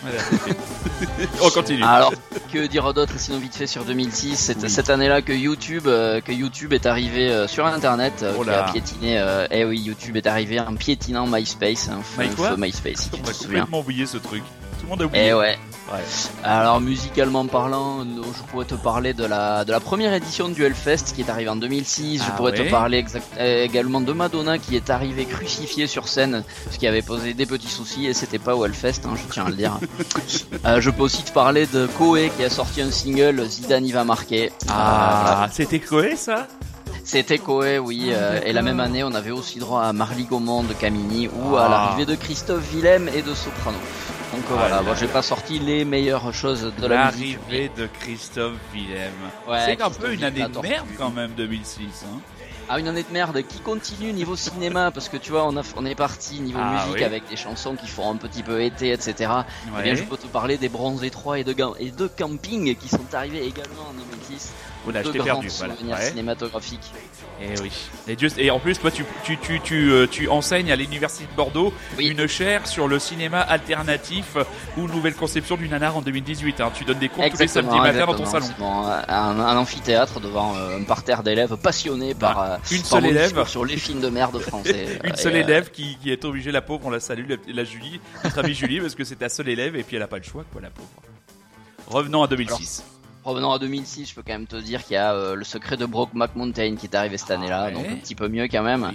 Voilà. 0.00 0.18
on 1.42 1.50
continue. 1.50 1.82
Alors, 1.82 2.12
que 2.52 2.66
dire 2.66 2.92
d'autre 2.94 3.14
sinon 3.18 3.38
vite 3.38 3.54
fait 3.56 3.66
sur 3.66 3.84
2006 3.84 4.36
C'est 4.36 4.62
Oui. 4.62 4.70
cette 4.70 4.90
année-là 4.90 5.22
que 5.22 5.32
YouTube, 5.32 5.86
euh, 5.88 6.20
que 6.20 6.30
YouTube 6.30 6.72
est 6.72 6.86
arrivé 6.86 7.30
euh, 7.32 7.48
sur 7.48 7.66
Internet, 7.66 8.22
euh, 8.22 8.34
Oh 8.38 8.44
qui 8.44 8.50
a 8.50 8.62
piétiné. 8.70 9.18
euh, 9.18 9.46
eh 9.50 9.64
oui, 9.64 9.80
YouTube 9.80 10.16
est 10.16 10.26
arrivé 10.28 10.60
en 10.60 10.74
piétinant 10.76 11.26
MySpace, 11.26 11.88
un 11.88 12.00
feu, 12.02 12.22
My 12.22 12.28
un 12.28 12.34
quoi 12.34 12.50
feu 12.50 12.56
MySpace. 12.58 13.00
Si 13.00 13.10
on 13.12 13.16
tu 13.16 13.22
a 13.22 13.26
te 13.26 13.32
souviens. 13.32 13.48
complètement 13.60 13.80
oublié 13.80 14.06
ce 14.06 14.18
truc. 14.18 14.42
Tout 14.78 14.84
le 14.84 14.88
monde 14.90 15.02
a 15.02 15.06
oublié. 15.06 15.26
Eh 15.30 15.34
ouais. 15.34 15.58
Ouais. 15.90 16.00
Alors 16.44 16.80
musicalement 16.82 17.46
parlant, 17.46 18.04
je 18.04 18.42
pourrais 18.50 18.66
te 18.66 18.74
parler 18.74 19.14
de 19.14 19.24
la 19.24 19.64
de 19.64 19.72
la 19.72 19.80
première 19.80 20.12
édition 20.12 20.50
du 20.50 20.62
Hellfest 20.62 21.14
qui 21.14 21.22
est 21.22 21.30
arrivée 21.30 21.48
en 21.48 21.56
2006. 21.56 22.18
je 22.18 22.24
Ah 22.28 22.32
pourrais 22.36 22.52
ouais 22.52 22.66
te 22.66 22.70
parler 22.70 22.98
exact- 22.98 23.26
euh, 23.38 23.64
également 23.64 24.02
de 24.02 24.12
Madonna 24.12 24.58
qui 24.58 24.76
est 24.76 24.90
arrivée 24.90 25.24
crucifiée 25.24 25.86
sur 25.86 26.06
scène, 26.08 26.44
ce 26.70 26.76
qui 26.78 26.86
avait 26.86 27.00
posé 27.00 27.32
des 27.32 27.46
petits 27.46 27.70
soucis 27.70 28.06
et 28.06 28.12
c'était 28.12 28.38
pas 28.38 28.54
au 28.54 28.66
Hellfest, 28.66 29.00
hein, 29.06 29.14
je 29.16 29.32
tiens 29.32 29.46
à 29.46 29.48
le 29.50 29.56
dire. 29.56 29.78
Euh, 30.66 30.80
je 30.80 30.90
peux 30.90 31.02
aussi 31.04 31.22
te 31.22 31.30
parler 31.32 31.66
de 31.66 31.86
Koé 31.86 32.30
qui 32.36 32.44
a 32.44 32.50
sorti 32.50 32.82
un 32.82 32.90
single 32.90 33.44
Zidane 33.48 33.86
y 33.86 33.92
va 33.92 34.04
marquer. 34.04 34.48
Euh. 34.48 34.70
Ah, 34.70 35.48
c'était 35.52 35.78
quoi 35.80 36.16
ça? 36.16 36.48
C'était 37.04 37.38
Koé, 37.38 37.78
oui. 37.78 38.10
euh, 38.12 38.40
et 38.44 38.52
la 38.52 38.60
même 38.60 38.80
année, 38.80 39.02
on 39.04 39.14
avait 39.14 39.30
aussi 39.30 39.58
droit 39.58 39.82
à 39.84 39.92
Marly 39.92 40.24
Gaumont 40.24 40.62
de 40.64 40.74
Camini 40.74 41.28
ou 41.28 41.56
Ah. 41.56 41.64
à 41.64 41.68
l'arrivée 41.70 42.06
de 42.06 42.14
Christophe 42.16 42.70
Willem 42.74 43.08
et 43.14 43.22
de 43.22 43.32
Soprano. 43.34 43.78
Donc 44.32 44.42
Ah 44.50 44.52
voilà, 44.54 44.68
là 44.76 44.82
bon, 44.82 44.94
j'ai 44.94 45.06
pas 45.08 45.22
sorti 45.22 45.58
les 45.58 45.84
meilleures 45.84 46.32
choses 46.34 46.72
de 46.78 46.86
la 46.86 47.10
musique. 47.10 47.38
L'arrivée 47.48 47.70
de 47.76 47.86
Christophe 48.00 48.58
Willem. 48.74 49.12
Ouais, 49.48 49.58
c'est 49.64 49.80
un 49.82 49.90
peu 49.90 50.12
une 50.12 50.24
année 50.24 50.46
de 50.46 50.58
merde 50.60 50.86
quand 50.98 51.10
même 51.10 51.30
2006. 51.36 51.82
Hein. 52.04 52.18
Ah, 52.70 52.78
une 52.78 52.88
année 52.88 53.02
de 53.02 53.10
merde 53.12 53.40
qui 53.48 53.60
continue 53.60 54.12
niveau 54.12 54.36
cinéma 54.36 54.90
parce 54.94 55.08
que 55.08 55.16
tu 55.16 55.30
vois, 55.30 55.46
on, 55.46 55.56
a, 55.56 55.62
on 55.76 55.86
est 55.86 55.94
parti 55.94 56.40
niveau 56.40 56.58
Ah, 56.62 56.72
musique 56.74 56.98
oui. 56.98 57.04
avec 57.04 57.26
des 57.30 57.36
chansons 57.36 57.74
qui 57.76 57.86
font 57.88 58.10
un 58.12 58.16
petit 58.16 58.42
peu 58.42 58.62
été, 58.62 58.92
etc. 58.92 59.14
Eh 59.18 59.70
Ouais. 59.74 59.82
bien, 59.82 59.94
je 59.94 60.02
peux 60.02 60.18
te 60.18 60.26
parler 60.26 60.58
des 60.58 60.68
Bronzes 60.68 61.02
étroits 61.04 61.38
et 61.38 61.44
de, 61.44 61.56
et 61.78 61.90
de 61.90 62.06
Camping 62.06 62.76
qui 62.76 62.88
sont 62.90 63.06
arrivés 63.14 63.46
également 63.46 63.88
en 63.88 63.94
2006. 63.94 64.52
Oula, 64.86 65.02
t'ai 65.02 65.12
grands 65.18 65.24
perdu. 65.24 65.48
Voilà. 65.56 65.74
Ouais. 65.82 66.08
cinématographiques. 66.10 66.92
Et 67.40 67.60
oui. 67.60 67.70
Et, 68.08 68.16
Dieu- 68.16 68.30
et 68.36 68.50
en 68.50 68.58
plus, 68.58 68.78
toi, 68.80 68.90
tu, 68.90 69.04
tu, 69.22 69.38
tu, 69.38 69.60
tu, 69.60 69.92
euh, 69.92 70.06
tu 70.10 70.28
enseignes 70.28 70.72
à 70.72 70.76
l'université 70.76 71.24
de 71.30 71.36
Bordeaux 71.36 71.72
Oui. 71.96 72.08
une 72.08 72.26
chaire 72.26 72.66
sur 72.66 72.88
le 72.88 72.98
cinéma 72.98 73.40
alternatif 73.40 74.36
ou 74.76 74.88
nouvelle 74.88 75.14
conception 75.14 75.56
du 75.56 75.68
nanar 75.68 75.96
en 75.96 76.02
2018. 76.02 76.60
Hein. 76.60 76.72
Tu 76.74 76.84
donnes 76.84 76.98
des 76.98 77.08
cours 77.08 77.24
tous 77.30 77.38
les 77.38 77.46
samedis 77.46 77.78
matin 77.78 78.06
dans 78.06 78.14
ton 78.16 78.24
salon. 78.26 78.46
exactement. 78.46 78.82
Bon, 78.82 78.88
un, 79.08 79.38
un 79.40 79.56
amphithéâtre 79.56 80.18
devant 80.20 80.56
euh, 80.56 80.78
un 80.78 80.82
parterre 80.82 81.22
d'élèves 81.22 81.56
passionnés 81.56 82.14
par, 82.14 82.40
euh, 82.42 82.48
Bah, 82.56 82.60
Une 82.72 82.78
par 82.82 82.86
seule 82.90 83.06
élève. 83.06 83.46
sur 83.46 83.64
les 83.64 83.76
films 83.76 84.00
de 84.00 84.08
merde 84.08 84.38
français. 84.40 84.98
Une 85.04 85.12
Euh, 85.12 85.16
seule 85.16 85.36
et, 85.36 85.40
euh, 85.40 85.44
élève 85.44 85.70
qui, 85.70 85.96
qui 86.02 86.10
est 86.10 86.24
obligée, 86.24 86.50
la 86.50 86.60
pauvre, 86.62 86.86
on 86.86 86.90
la 86.90 86.98
salue, 87.00 87.28
la, 87.28 87.36
la 87.54 87.64
Julie, 87.64 88.00
notre 88.24 88.38
amie 88.40 88.54
Julie, 88.54 88.80
parce 88.80 88.96
que 88.96 89.04
c'est 89.04 89.16
ta 89.16 89.28
seule 89.28 89.48
élève 89.48 89.76
et 89.76 89.84
puis 89.84 89.94
elle 89.96 90.02
a 90.02 90.08
pas 90.08 90.18
le 90.18 90.24
choix, 90.24 90.44
quoi, 90.52 90.60
la 90.60 90.70
pauvre. 90.70 90.88
Revenons 91.86 92.22
à 92.24 92.26
2006. 92.26 92.82
Revenons 93.24 93.52
à 93.52 93.58
2006, 93.58 94.08
je 94.08 94.14
peux 94.14 94.22
quand 94.26 94.32
même 94.32 94.46
te 94.46 94.56
dire 94.56 94.82
qu'il 94.82 94.94
y 94.94 94.96
a 94.96 95.12
euh, 95.12 95.34
le 95.34 95.44
secret 95.44 95.76
de 95.76 95.84
Brokeback 95.84 96.34
Mountain 96.34 96.76
qui 96.76 96.86
est 96.86 96.94
arrivé 96.94 97.18
cette 97.18 97.30
année-là, 97.32 97.66
ouais. 97.66 97.72
donc 97.72 97.86
un 97.86 97.96
petit 97.96 98.14
peu 98.14 98.28
mieux 98.28 98.44
quand 98.48 98.62
même. 98.62 98.90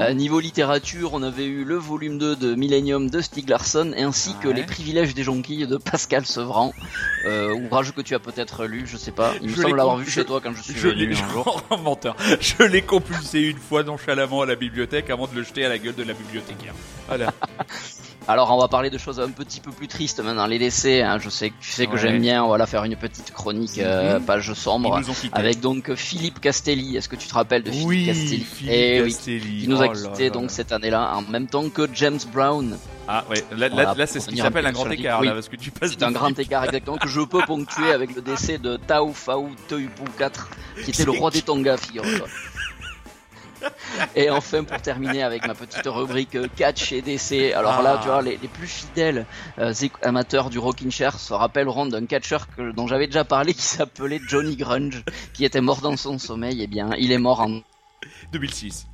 Euh, 0.00 0.12
niveau 0.12 0.40
littérature, 0.40 1.10
on 1.12 1.22
avait 1.22 1.44
eu 1.44 1.62
le 1.64 1.76
volume 1.76 2.18
2 2.18 2.34
de 2.34 2.54
Millennium 2.56 3.08
de 3.10 3.20
Stieg 3.20 3.48
Larsson 3.48 3.92
ainsi 3.96 4.34
que 4.42 4.48
Ouais. 4.48 4.54
les 4.54 4.62
privilèges 4.64 5.14
des 5.14 5.22
jonquilles 5.22 5.66
de 5.68 5.76
Pascal 5.76 6.26
Sevran, 6.26 6.72
euh, 7.26 7.52
ouvrage 7.54 7.92
que 7.92 8.00
tu 8.00 8.14
as 8.16 8.18
peut-être 8.18 8.64
lu, 8.64 8.86
je 8.86 8.96
sais 8.96 9.12
pas. 9.12 9.34
Il 9.40 9.50
me 9.50 9.54
Je 9.54 9.62
semble 9.62 9.76
l'avoir 9.76 9.98
vu 9.98 10.10
chez 10.10 10.24
toi 10.24 10.40
quand 10.42 10.52
je 10.52 10.62
suis 10.62 10.74
Je 10.74 10.88
venu 10.88 11.12
un 11.14 11.32
jour. 11.32 11.62
menteur. 11.82 12.16
Je 12.40 12.64
l'ai 12.64 12.82
compulsé 12.82 13.42
une 13.42 13.58
fois 13.58 13.84
nonchalamment 13.84 14.42
à 14.42 14.46
la 14.46 14.56
bibliothèque 14.56 15.10
avant 15.10 15.28
de 15.28 15.34
le 15.34 15.42
jeter 15.44 15.64
à 15.64 15.68
la 15.68 15.78
gueule 15.78 15.94
de 15.94 16.02
la 16.02 16.14
bibliothécaire. 16.14 16.74
Voilà. 17.06 17.32
Alors 18.28 18.50
on 18.52 18.58
va 18.58 18.66
parler 18.66 18.90
de 18.90 18.98
choses 18.98 19.20
un 19.20 19.30
petit 19.30 19.60
peu 19.60 19.70
plus 19.70 19.86
tristes 19.86 20.18
maintenant, 20.20 20.46
les 20.46 20.58
décès. 20.58 21.00
hein. 21.02 21.18
Je 21.20 21.28
sais 21.30 21.50
que 21.50 21.54
tu 21.60 21.70
sais 21.70 21.86
que 21.86 21.96
j'aime 21.96 22.20
bien, 22.20 22.44
voilà, 22.44 22.66
faire 22.66 22.82
une 22.82 22.96
petite 22.96 23.32
chronique 23.32 23.78
euh, 23.78 24.18
Mhm. 24.18 24.24
page 24.24 24.52
sombre. 24.54 25.00
Avec 25.32 25.60
donc 25.60 25.94
Philippe 25.94 26.40
Castelli. 26.40 26.96
Est-ce 26.96 27.08
que 27.08 27.14
tu 27.14 27.28
te 27.28 27.34
rappelles 27.34 27.62
de 27.62 27.70
Philippe 27.70 27.86
oui, 27.88 28.06
Castelli 28.06 28.44
Philippe 28.44 28.72
Eh 28.74 29.02
oui, 29.02 29.12
Castelli. 29.12 29.60
qui 29.62 29.68
nous 29.68 29.80
a 29.80 29.86
Oh 29.86 29.92
là 29.92 29.94
quittés 29.94 30.24
là 30.24 30.30
donc 30.30 30.42
là. 30.44 30.48
cette 30.48 30.72
année-là, 30.72 31.12
en 31.14 31.22
même 31.22 31.46
temps 31.46 31.68
que 31.68 31.88
James 31.94 32.18
Brown. 32.32 32.76
Ah 33.06 33.24
ouais, 33.30 33.44
là, 33.52 33.68
là, 33.68 33.74
Voilà, 33.74 33.94
là, 33.94 34.06
c'est 34.08 34.18
ce 34.18 34.28
qui 34.28 34.38
s'appelle 34.38 34.66
un 34.66 34.72
grand 34.72 34.90
écart 34.90 35.20
oui. 35.20 35.28
là, 35.28 35.34
parce 35.34 35.48
que 35.48 35.54
tu 35.54 35.70
passes 35.70 35.90
C'est 35.92 36.02
un 36.02 36.10
grand 36.10 36.36
écart 36.36 36.64
exactement 36.64 36.96
que 36.96 37.06
je 37.08 37.20
peux 37.20 37.42
ponctuer 37.46 37.92
avec 37.92 38.12
le 38.16 38.22
décès 38.22 38.58
de 38.58 38.76
Tao 38.76 39.12
Fao 39.12 39.48
Teupu 39.68 39.88
IV, 40.18 40.82
qui 40.84 40.90
était 40.90 41.04
le 41.04 41.12
roi 41.12 41.30
des 41.30 41.42
Tonga, 41.42 41.76
figure-toi. 41.76 42.26
Et 44.16 44.30
enfin, 44.30 44.64
pour 44.64 44.80
terminer 44.80 45.22
avec 45.22 45.46
ma 45.46 45.54
petite 45.54 45.86
rubrique 45.86 46.34
euh, 46.34 46.48
catch 46.56 46.92
et 46.92 47.02
décès. 47.02 47.52
Alors 47.52 47.82
là, 47.82 47.96
Ah. 47.96 48.00
tu 48.02 48.08
vois, 48.08 48.22
les, 48.22 48.36
les 48.36 48.48
plus 48.48 48.66
fidèles 48.66 49.26
euh, 49.58 49.72
amateurs 50.02 50.50
du 50.50 50.58
rocking 50.58 50.90
chair 50.90 51.18
se 51.18 51.32
rappelleront 51.32 51.86
d'un 51.86 52.06
catcheur 52.06 52.48
que, 52.54 52.72
dont 52.72 52.86
j'avais 52.86 53.06
déjà 53.06 53.24
parlé 53.24 53.54
qui 53.54 53.62
s'appelait 53.62 54.20
Johnny 54.26 54.56
Grunge, 54.56 55.02
qui 55.32 55.44
était 55.44 55.60
mort 55.60 55.80
dans 55.80 55.96
son 55.96 56.18
sommeil. 56.18 56.60
Eh 56.62 56.66
bien, 56.66 56.90
il 56.98 57.12
est 57.12 57.18
mort 57.18 57.40
en 57.40 57.60
2006. 58.32 58.86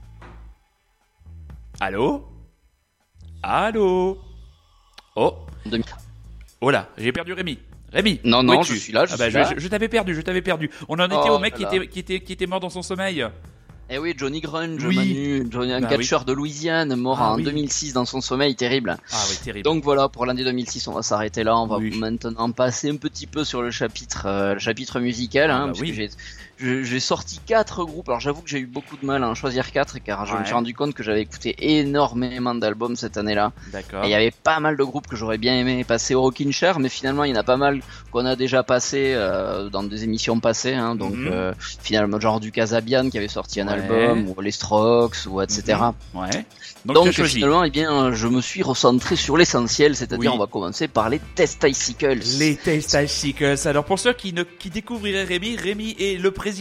Allô? 1.81 2.25
Allô? 3.43 4.19
Oh 5.17 5.35
2000. 5.67 5.85
Oh 6.61 6.71
là, 6.71 6.89
j'ai 6.97 7.13
perdu 7.13 7.33
Rémi. 7.33 7.59
Rémi 7.93 8.21
Non, 8.25 8.43
non, 8.43 8.63
je 8.63 8.75
suis 8.75 8.93
là, 8.93 9.05
je 9.05 9.15
Ah 9.15 9.17
bah, 9.19 9.29
là. 9.29 9.53
Je, 9.55 9.61
je 9.61 9.69
t'avais 9.69 9.89
perdu, 9.89 10.15
je 10.15 10.21
t'avais 10.23 10.41
perdu. 10.43 10.71
On 10.89 10.99
en 10.99 11.07
était 11.07 11.17
Oh 11.29 11.35
au 11.35 11.39
mec 11.39 11.55
qui 11.55 11.65
était, 11.65 11.87
qui, 11.89 11.99
était, 11.99 12.21
qui 12.21 12.33
était 12.33 12.47
mort 12.47 12.61
dans 12.61 12.71
son 12.71 12.83
sommeil. 12.83 13.27
Eh 13.95 13.99
oui, 13.99 14.15
Johnny 14.17 14.41
Grunge, 14.41 14.83
Oui. 14.87 14.97
Manu, 14.97 15.47
Johnny, 15.51 15.71
un 15.71 15.83
Bah 15.83 15.89
catcheur 15.89 16.25
de 16.25 16.33
Louisiane, 16.33 16.97
mort 16.97 17.19
Ah 17.21 17.33
en 17.33 17.37
oui. 17.37 17.43
2006 17.43 17.93
dans 17.93 18.07
son 18.07 18.23
sommeil, 18.23 18.55
terrible. 18.57 18.97
Ah 19.13 19.23
oui, 19.29 19.37
terrible. 19.45 19.65
Donc 19.65 19.85
voilà, 19.85 20.09
pour 20.09 20.25
l'année 20.25 20.45
2006, 20.45 20.89
on 20.89 20.95
va 20.95 21.03
s'arrêter 21.03 21.45
là. 21.45 21.59
On 21.59 21.67
va 21.67 21.79
maintenant 21.79 22.51
passer 22.53 22.89
un 22.89 22.97
petit 22.97 23.27
peu 23.27 23.45
sur 23.45 23.61
le 23.61 23.71
chapitre, 23.71 24.25
euh, 24.25 24.55
le 24.55 24.61
chapitre 24.61 24.99
musical, 24.99 25.51
Ah 25.51 25.57
hein, 25.59 25.67
bah 25.69 25.75
j'ai, 26.63 27.01
sorti 27.01 27.41
quatre 27.47 27.85
groupes. 27.85 28.09
Alors 28.09 28.21
j'avoue 28.21 28.43
que 28.43 28.49
j'ai 28.49 28.59
eu 28.59 28.67
beaucoup 28.67 28.97
de 28.97 29.05
mal 29.05 29.23
à 29.25 29.29
en 29.29 29.35
choisir 29.35 29.71
quatre, 29.73 29.99
car 29.99 30.27
je 30.27 30.37
me 30.37 30.45
suis 30.45 30.55
rendu 30.55 30.75
compte 30.75 30.95
que 30.95 31.03
j'avais 31.03 31.23
écouté 31.23 31.55
énormément 31.79 32.55
d'albums 32.55 32.97
cette 32.97 33.17
année-là. 33.17 33.53
D'accord. 33.73 34.05
Et 34.05 34.09
il 34.09 34.11
y 34.11 34.15
avait 34.15 34.31
pas 34.31 34.61
mal 34.61 34.77
de 34.77 34.85
groupes 34.85 35.07
que 35.07 35.17
j'aurais 35.17 35.39
bien 35.39 35.55
aimé 35.59 35.85
passer 35.85 36.15
au 36.15 36.23
Rockin' 36.23 36.53
Chair, 36.53 36.79
mais 36.79 36.89
finalement 36.89 37.25
il 37.25 37.31
y 37.31 37.33
en 37.33 37.41
a 37.41 37.43
pas 37.45 37.57
mal 37.57 37.81
qu'on 38.11 38.25
a 38.27 38.37
déjà 38.37 38.63
passé 38.63 39.13
euh, 39.15 39.69
dans 39.69 39.83
des 39.83 40.05
émissions 40.05 40.39
passées. 40.41 40.75
Hein, 40.75 40.95
donc 40.95 41.15
Mhm. 41.15 41.29
euh, 41.31 41.53
finalement 41.59 42.21
genre 42.21 42.41
du 42.41 42.53
Casabian 42.53 43.11
qui 43.11 43.19
avait 43.19 43.29
sorti 43.29 43.61
un 43.61 43.67
Ouais. 43.67 43.75
album, 43.75 44.29
ou 44.29 44.41
les 44.41 44.51
Strokes, 44.53 45.27
ou 45.27 45.41
etc. 45.41 45.79
Ouais. 46.15 46.45
Donc, 46.85 47.13
finalement, 47.13 47.63
eh 47.65 47.71
bien, 47.71 48.13
je 48.13 48.27
me 48.27 48.41
suis 48.41 48.63
recentré 48.63 49.15
sur 49.15 49.37
l'essentiel, 49.37 49.95
c'est-à-dire 49.95 50.31
Oui. 50.33 50.37
on 50.37 50.39
va 50.39 50.47
commencer 50.49 50.89
par 50.89 51.09
les 51.09 51.21
testicles. 51.37 52.19
Les 52.39 52.57
Testicles. 52.57 53.57
Alors 53.67 53.85
pour 53.85 53.99
ceux 53.99 54.13
qui 54.13 54.33
ne 54.33 54.43
qui 54.43 54.71
découvriraient 54.71 55.25
Rémi, 55.25 55.57
Rémi 55.57 55.97
est 55.99 56.21
le 56.21 56.31
président 56.31 56.52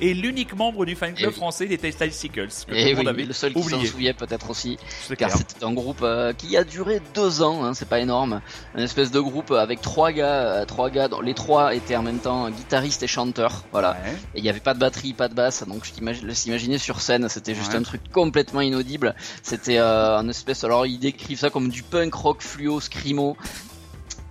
et 0.00 0.14
l'unique 0.14 0.54
membre 0.54 0.84
du 0.86 0.94
fan 0.96 1.14
club 1.14 1.30
Eh 1.30 1.32
oui. 1.32 1.36
français 1.36 1.66
des 1.66 1.78
Testicles. 1.78 2.46
Que 2.48 2.70
tout 2.70 2.74
Et 2.74 2.94
monde 2.94 3.04
oui, 3.04 3.08
avait 3.10 3.24
le 3.24 3.32
seul 3.32 3.52
qui 3.54 3.62
s'en 3.62 3.74
oublié. 3.76 3.86
souvient 3.86 4.12
peut-être 4.14 4.50
aussi, 4.50 4.78
car 5.18 5.30
c'était 5.30 5.64
un 5.64 5.72
groupe 5.72 6.00
euh, 6.02 6.32
qui 6.32 6.56
a 6.56 6.64
duré 6.64 7.00
deux 7.14 7.42
ans, 7.42 7.64
hein, 7.64 7.74
c'est 7.74 7.88
pas 7.88 8.00
énorme, 8.00 8.40
une 8.74 8.82
espèce 8.82 9.10
de 9.10 9.20
groupe 9.20 9.50
avec 9.52 9.80
trois 9.80 10.12
gars, 10.12 10.24
euh, 10.26 10.64
trois 10.64 10.90
gars, 10.90 11.08
dont 11.08 11.20
les 11.20 11.34
trois 11.34 11.74
étaient 11.74 11.96
en 11.96 12.02
même 12.02 12.18
temps 12.18 12.50
guitaristes 12.50 13.02
et 13.02 13.06
chanteurs, 13.06 13.64
voilà. 13.72 13.92
Ouais. 13.92 14.12
Et 14.34 14.38
il 14.38 14.44
y 14.44 14.48
avait 14.48 14.60
pas 14.60 14.74
de 14.74 14.78
batterie, 14.78 15.12
pas 15.12 15.28
de 15.28 15.34
basse, 15.34 15.64
donc 15.66 15.84
je 15.84 15.92
s'imaginer 16.34 16.78
sur 16.78 17.00
scène, 17.00 17.28
c'était 17.28 17.54
juste 17.54 17.72
Ouais. 17.72 17.76
un 17.78 17.82
truc 17.82 18.00
complètement 18.12 18.60
inaudible. 18.60 19.14
C'était 19.42 19.78
euh, 19.78 20.18
un 20.18 20.28
espèce, 20.28 20.64
alors 20.64 20.86
ils 20.86 20.98
décrivent 20.98 21.38
ça 21.38 21.50
comme 21.50 21.68
du 21.68 21.82
punk 21.82 22.14
rock 22.14 22.40
fluo 22.42 22.80
screamo. 22.80 23.36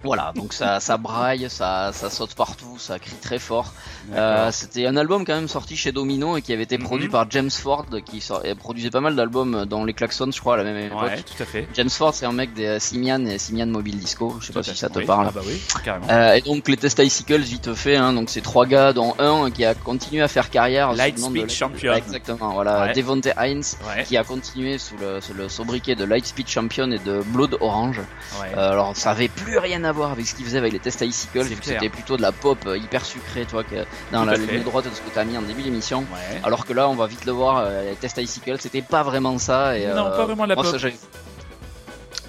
Voilà, 0.03 0.31
donc 0.33 0.53
ça, 0.53 0.79
ça 0.79 0.95
braille, 0.97 1.47
ça, 1.49 1.91
ça 1.93 2.09
saute 2.09 2.33
partout, 2.33 2.77
ça 2.77 2.99
crie 2.99 3.17
très 3.21 3.37
fort. 3.37 3.73
Euh, 4.13 4.49
C'était 4.51 4.87
un 4.87 4.95
album 4.95 5.25
quand 5.25 5.35
même 5.35 5.49
sorti 5.49 5.75
chez 5.75 5.91
Domino 5.91 6.37
et 6.37 6.41
qui 6.41 6.53
avait 6.53 6.63
été 6.63 6.77
Mhm. 6.77 6.83
produit 6.85 7.09
par 7.09 7.29
James 7.29 7.49
Ford, 7.51 7.85
qui 8.05 8.21
sort- 8.21 8.41
produisait 8.57 8.89
pas 8.91 9.01
mal 9.01 9.15
d'albums 9.17 9.65
dans 9.65 9.83
les 9.83 9.93
Klaxons, 9.93 10.31
je 10.33 10.39
crois, 10.39 10.53
à 10.53 10.57
la 10.57 10.63
même 10.63 10.77
époque. 10.85 11.01
Ouais, 11.01 11.17
tout 11.17 11.43
à 11.43 11.45
fait. 11.45 11.67
James 11.73 11.89
Ford, 11.89 12.13
c'est 12.13 12.25
un 12.25 12.31
mec 12.31 12.53
des 12.53 12.79
Simian 12.79 13.25
et 13.25 13.37
Simian 13.37 13.67
Mobile 13.67 13.97
Disco. 13.99 14.37
Je 14.39 14.47
sais 14.47 14.53
pas 14.53 14.63
Tout 14.63 14.69
si 14.69 14.77
ça 14.77 14.87
te 14.89 14.99
Oui. 14.99 15.05
parle. 15.05 15.27
Ah 15.29 15.31
bah 15.35 15.41
oui, 15.45 15.61
carrément. 15.83 16.07
Euh, 16.09 16.33
et 16.33 16.41
donc 16.41 16.69
les 16.69 16.77
Testicles 16.77 17.41
vite 17.41 17.73
fait, 17.73 17.97
hein, 17.97 18.13
donc 18.13 18.29
c'est 18.29 18.41
trois 18.41 18.65
gars 18.65 18.93
dont 18.93 19.15
un 19.19 19.51
qui 19.51 19.65
a 19.65 19.75
continué 19.75 20.21
à 20.21 20.27
faire 20.29 20.49
carrière. 20.49 20.93
Lightspeed 20.93 21.43
de- 21.43 21.49
Champion. 21.51 21.93
Exactement, 21.93 22.53
voilà, 22.53 22.83
Ouais. 22.83 22.93
Devonte 22.93 23.27
Hines 23.37 23.63
Ouais, 23.87 24.03
qui 24.05 24.15
a 24.15 24.23
continué 24.23 24.77
sous 24.77 24.95
le, 24.97 25.19
sous 25.19 25.33
le 25.33 25.49
sobriquet 25.49 25.95
de 25.95 26.05
Lightspeed 26.05 26.47
Champion 26.47 26.89
et 26.91 26.99
de 26.99 27.21
Blood 27.21 27.57
Orange. 27.59 27.99
ouais. 28.41 28.57
Euh, 28.57 28.71
alors 28.71 28.95
ça 28.95 29.11
avait 29.11 29.27
plus 29.27 29.57
rien 29.57 29.83
à 29.83 29.88
voir 29.91 30.11
avec 30.11 30.25
ce 30.27 30.35
qu'il 30.35 30.45
faisait 30.45 30.57
avec 30.57 30.73
les 30.73 30.79
Testicles, 30.79 31.13
C'est 31.33 31.43
vu 31.43 31.55
que 31.55 31.65
c'était 31.65 31.89
plutôt 31.89 32.17
de 32.17 32.21
la 32.21 32.31
pop 32.31 32.57
euh, 32.65 32.77
hyper 32.77 33.05
sucrée, 33.05 33.45
toi, 33.45 33.63
que 33.63 33.85
dans 34.11 34.25
la 34.25 34.33
à 34.33 34.35
ligne 34.37 34.63
droite 34.63 34.85
de 34.85 34.89
ce 34.93 35.01
que 35.01 35.09
t'as 35.13 35.23
mis 35.23 35.37
en 35.37 35.41
début 35.41 35.61
d'émission. 35.63 35.99
Ouais. 35.99 36.41
Alors 36.43 36.65
que 36.65 36.73
là, 36.73 36.87
on 36.89 36.95
va 36.95 37.07
vite 37.07 37.25
le 37.25 37.31
voir, 37.31 37.57
euh, 37.65 37.89
les 37.89 37.95
Testicles, 37.95 38.59
c'était 38.59 38.81
pas 38.81 39.03
vraiment 39.03 39.37
ça. 39.37 39.77
Et, 39.77 39.85
Non, 39.87 40.07
euh, 40.07 40.17
pas 40.17 40.25
vraiment 40.25 40.43
de 40.43 40.49
la 40.49 40.55
moi, 40.55 40.63
pop. 40.63 40.79
ça, 40.79 40.87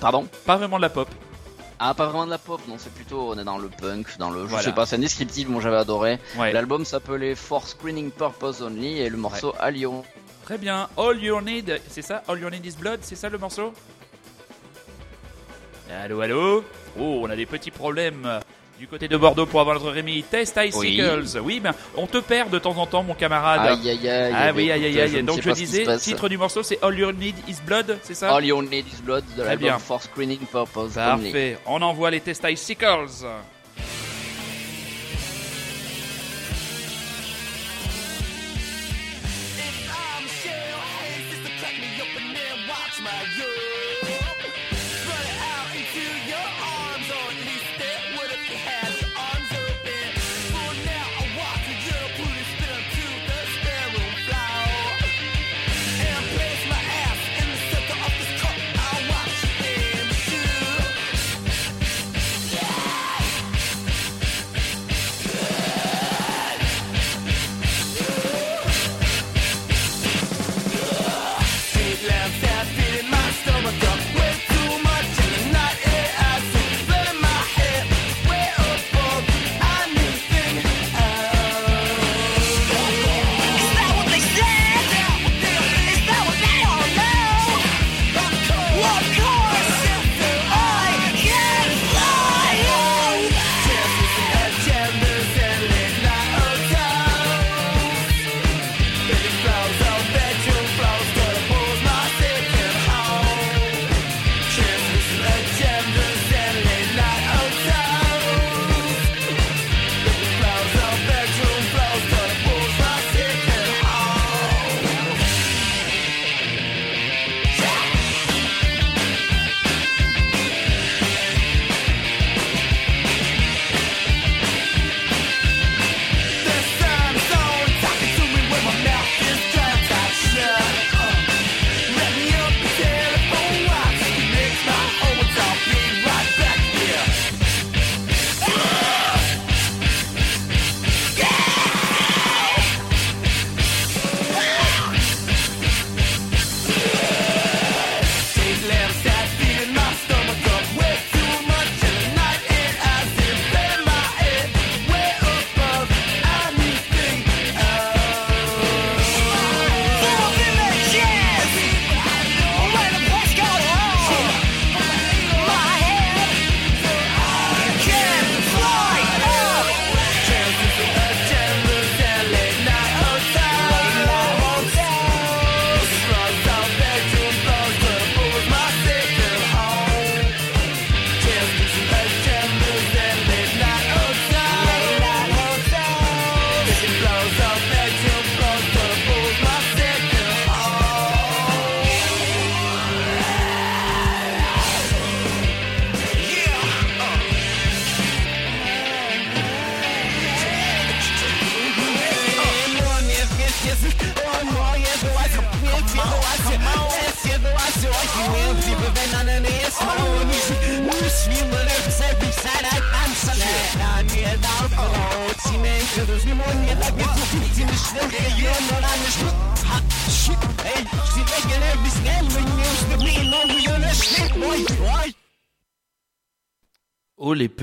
Pardon? 0.01 0.27
Pas 0.47 0.57
vraiment 0.57 0.77
de 0.77 0.83
la 0.83 0.89
pop. 0.91 1.09
Ah, 1.79 1.95
pas 1.95 2.07
vraiment 2.07 2.27
de 2.27 2.31
la 2.31 2.39
pop, 2.39 2.61
non, 2.69 2.75
c'est 2.79 2.93
plutôt, 2.93 3.31
on 3.33 3.39
est 3.39 3.45
dans 3.45 3.57
le 3.57 3.69
punk, 3.69 4.19
dans 4.19 4.31
le, 4.31 4.43
je 4.43 4.47
Voilà. 4.49 4.65
sais 4.65 4.73
pas, 4.73 4.85
c'est 4.85 4.97
indescriptible, 4.97 5.51
moi 5.51 5.63
j'avais 5.63 5.79
adoré. 5.79 6.19
Ouais. 6.37 6.53
L'album 6.53 6.85
s'appelait 6.85 7.35
For 7.35 7.67
Screening 7.67 8.11
Purpose 8.11 8.61
Only 8.61 8.99
et 8.99 9.09
le 9.09 9.17
morceau 9.17 9.55
à 9.59 9.71
Lyon. 9.71 10.03
Très 10.45 10.59
bien. 10.59 10.89
All 10.99 11.23
You 11.23 11.41
Need, 11.41 11.81
c'est 11.89 12.03
ça? 12.03 12.23
All 12.29 12.39
You 12.39 12.51
Need 12.51 12.67
is 12.67 12.77
Blood, 12.79 12.99
c'est 13.03 13.15
ça 13.17 13.29
le 13.31 13.39
morceau? 13.39 13.73
Allô, 15.91 16.21
allô 16.21 16.65
Oh, 16.99 17.21
on 17.23 17.31
a 17.31 17.37
des 17.37 17.47
petits 17.47 17.71
problèmes 17.71 18.23
euh, 18.25 18.41
du 18.79 18.87
côté 18.87 19.09
de 19.09 19.17
Bordeaux 19.17 19.47
pour 19.47 19.61
avoir 19.61 19.77
notre 19.77 19.91
Rémi. 19.91 20.23
Test 20.23 20.59
Icicles. 20.63 21.39
Oui, 21.43 21.61
ben, 21.61 21.73
on 21.97 22.07
te 22.07 22.19
perd 22.19 22.51
de 22.51 22.59
temps 22.59 22.77
en 22.79 22.87
temps, 22.87 23.03
mon 23.03 23.15
camarade. 23.15 23.61
Aïe 23.79 23.91
aïe 23.91 24.09
aïe. 24.09 24.33
ah 24.35 24.53
oui, 24.55 24.71
aïe 24.71 24.87
aïe 24.87 25.01
aïe. 25.01 25.09
je 25.09 25.19
Donc 25.21 25.41
je 25.43 25.51
disais, 25.51 25.85
titre 25.99 26.29
du 26.29 26.39
morceau, 26.39 26.63
c'est 26.63 26.83
All 26.83 26.99
You 26.99 27.13
Need 27.13 27.37
is 27.49 27.57
Blood, 27.67 27.99
c'est 28.03 28.15
ça 28.15 28.35
All 28.35 28.45
You 28.45 28.63
Need 28.63 28.87
Is 28.87 29.03
Blood 29.03 29.25
de 29.37 29.43
l'album 29.43 29.79
For 29.79 30.03
Screening 30.03 30.41
Purpose 30.51 30.97
Only. 30.97 31.31
Parfait. 31.31 31.59
On 31.67 31.81
envoie 31.83 32.11
les 32.11 32.21
Test 32.21 32.45
Icicles. 32.49 33.27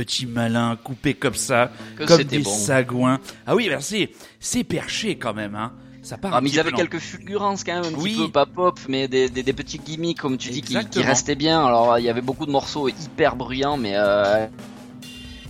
Petits 0.08 0.26
malins 0.26 0.78
coupés 0.84 1.13
comme 1.13 1.36
ça, 1.36 1.72
Que 1.98 2.06
comme 2.06 2.24
des 2.24 2.39
bon. 2.39 2.50
sagouins. 2.50 3.20
Ah 3.46 3.56
oui, 3.56 3.67
merci. 3.70 4.10
C'est 4.39 4.63
perché 4.63 5.17
quand 5.17 5.34
même, 5.34 5.54
hein. 5.56 5.74
Ça 6.02 6.17
part 6.17 6.34
Ah, 6.34 6.39
mais 6.39 6.50
ils 6.50 6.58
avaient 6.60 6.72
quelques 6.72 7.00
fulgurances 7.00 7.65
quand 7.65 7.82
même, 7.82 7.93
un 7.93 7.98
Oui. 7.98 8.13
petit 8.13 8.26
peu 8.28 8.32
pas 8.32 8.46
pop, 8.46 8.80
mais 8.88 9.10
des, 9.10 9.30
des, 9.30 9.43
des 9.43 9.52
petits 9.54 9.78
gimmicks, 9.80 10.20
comme 10.20 10.38
tu 10.38 10.50
dis, 10.52 10.62
qui, 10.62 10.78
restaient 11.02 11.36
bien. 11.36 11.65
Alors, 11.65 12.00
il 12.00 12.06
y 12.06 12.10
avait 12.10 12.22
beaucoup 12.22 12.46
de 12.46 12.52
morceaux 12.52 12.88
hyper 12.88 13.36
bruyants, 13.36 13.76
mais 13.78 13.93
euh, 13.96 14.48